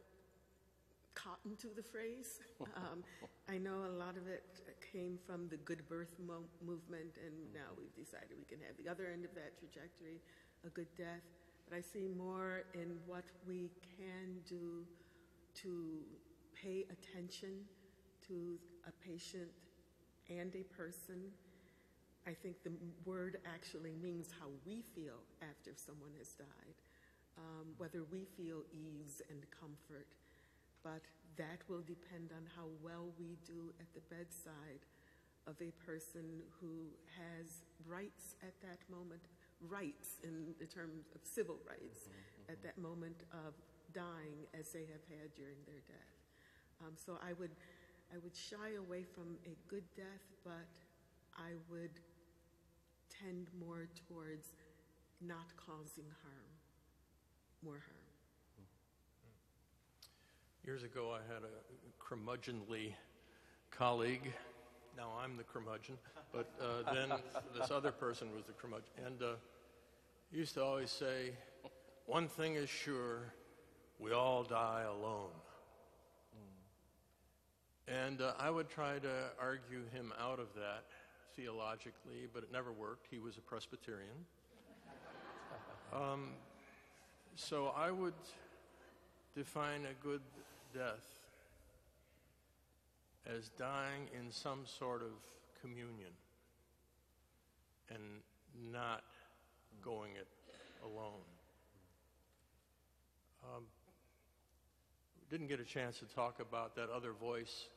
[1.17, 2.39] cotton to the phrase.
[2.75, 3.03] Um,
[3.49, 4.43] I know a lot of it
[4.93, 8.89] came from the good birth mo- movement, and now we've decided we can have the
[8.89, 10.21] other end of that trajectory,
[10.65, 11.25] a good death.
[11.67, 14.85] But I see more in what we can do
[15.63, 16.01] to
[16.53, 17.65] pay attention
[18.27, 19.49] to a patient
[20.29, 21.31] and a person.
[22.27, 22.73] I think the
[23.05, 26.77] word actually means how we feel after someone has died,
[27.37, 30.07] um, whether we feel ease and comfort
[30.83, 31.01] but
[31.37, 34.85] that will depend on how well we do at the bedside
[35.45, 39.21] of a person who has rights at that moment,
[39.61, 42.09] rights in the terms of civil rights
[42.49, 43.53] at that moment of
[43.93, 46.17] dying as they have had during their death.
[46.81, 47.55] Um, so I would,
[48.13, 50.73] I would shy away from a good death, but
[51.37, 51.95] I would
[53.09, 54.53] tend more towards
[55.21, 56.51] not causing harm,
[57.63, 58.06] more harm.
[60.67, 62.91] Years ago, I had a curmudgeonly
[63.71, 64.33] colleague.
[64.97, 65.97] Now I'm the curmudgeon,
[66.33, 67.13] but uh, then
[67.57, 68.89] this other person was the curmudgeon.
[69.05, 69.27] And uh,
[70.29, 71.31] he used to always say,
[72.05, 73.31] One thing is sure,
[73.97, 75.29] we all die alone.
[77.87, 80.83] And uh, I would try to argue him out of that
[81.33, 83.07] theologically, but it never worked.
[83.09, 84.25] He was a Presbyterian.
[85.93, 86.31] Um,
[87.35, 88.19] so I would
[89.33, 90.19] define a good
[90.73, 91.05] death
[93.25, 95.11] as dying in some sort of
[95.61, 96.11] communion
[97.89, 98.01] and
[98.71, 99.03] not
[99.83, 100.27] going it
[100.83, 101.25] alone.
[103.43, 103.63] Um,
[105.29, 107.67] didn't get a chance to talk about that other voice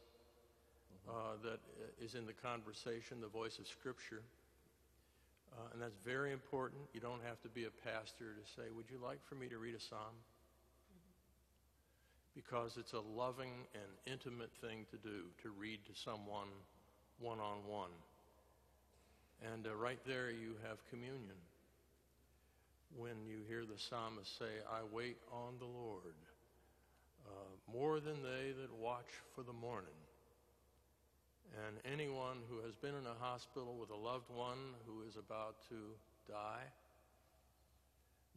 [1.09, 1.59] uh, that
[2.01, 4.23] is in the conversation, the voice of Scripture.
[5.53, 6.81] Uh, and that's very important.
[6.95, 9.59] You don't have to be a pastor to say, Would you like for me to
[9.59, 10.15] read a psalm?
[12.41, 16.49] Because it's a loving and intimate thing to do, to read to someone
[17.19, 17.93] one on one.
[19.53, 21.37] And uh, right there you have communion.
[22.97, 26.17] When you hear the psalmist say, I wait on the Lord,
[27.27, 27.31] uh,
[27.71, 30.01] more than they that watch for the morning.
[31.67, 35.57] And anyone who has been in a hospital with a loved one who is about
[35.69, 35.77] to
[36.27, 36.65] die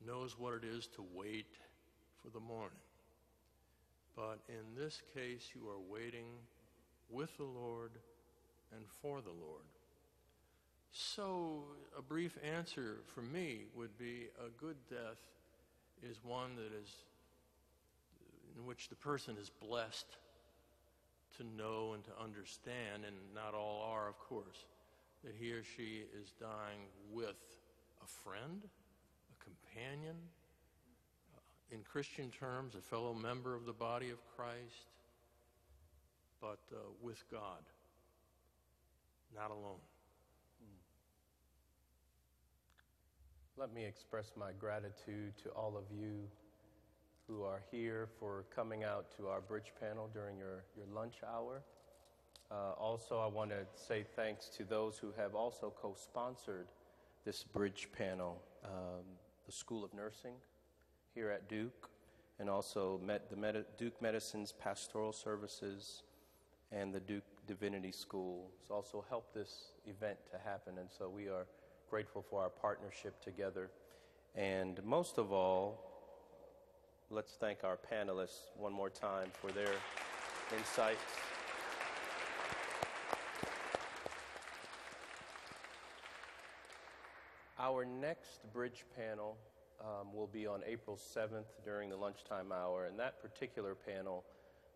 [0.06, 1.56] knows what it is to wait
[2.22, 2.83] for the morning.
[4.16, 6.26] But in this case, you are waiting
[7.10, 7.92] with the Lord
[8.76, 9.66] and for the Lord.
[10.92, 11.64] So,
[11.98, 15.18] a brief answer for me would be a good death
[16.08, 16.90] is one that is
[18.56, 20.18] in which the person is blessed
[21.38, 24.66] to know and to understand, and not all are, of course,
[25.24, 26.82] that he or she is dying
[27.12, 27.42] with
[28.04, 30.16] a friend, a companion,
[31.74, 34.92] in Christian terms, a fellow member of the body of Christ,
[36.40, 37.64] but uh, with God,
[39.36, 39.80] not alone.
[43.58, 46.28] Let me express my gratitude to all of you
[47.28, 51.62] who are here for coming out to our bridge panel during your, your lunch hour.
[52.52, 56.68] Uh, also, I want to say thanks to those who have also co sponsored
[57.26, 59.04] this bridge panel, um,
[59.46, 60.34] the School of Nursing
[61.14, 61.90] here at Duke,
[62.40, 66.04] and also met the Medi- Duke Medicine's Pastoral Services
[66.72, 71.28] and the Duke Divinity School has also helped this event to happen, and so we
[71.28, 71.46] are
[71.90, 73.70] grateful for our partnership together.
[74.36, 75.80] And most of all,
[77.12, 79.74] let's thank our panelists one more time for their
[80.58, 81.00] insights.
[87.60, 89.38] Our next bridge panel
[89.84, 94.24] um, will be on April 7th during the lunchtime hour, and that particular panel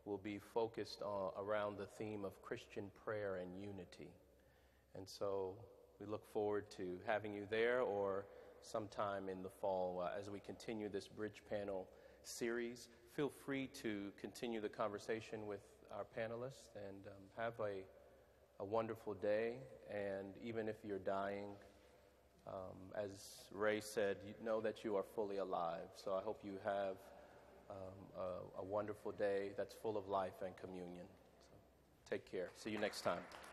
[0.06, 4.10] will be focused on, around the theme of Christian prayer and unity.
[4.96, 5.54] And so
[6.00, 8.26] we look forward to having you there or
[8.62, 11.88] sometime in the fall uh, as we continue this bridge panel
[12.24, 12.90] series.
[13.16, 15.62] Feel free to continue the conversation with
[15.92, 17.84] our panelists and um, have a,
[18.62, 19.56] a wonderful day.
[19.90, 21.50] And even if you're dying,
[22.48, 23.10] um, as
[23.54, 25.90] Ray said, you know that you are fully alive.
[25.96, 26.96] So I hope you have
[27.70, 28.24] um,
[28.58, 31.06] a, a wonderful day that's full of life and communion.
[31.50, 31.58] So
[32.10, 32.50] take care.
[32.56, 33.47] See you next time.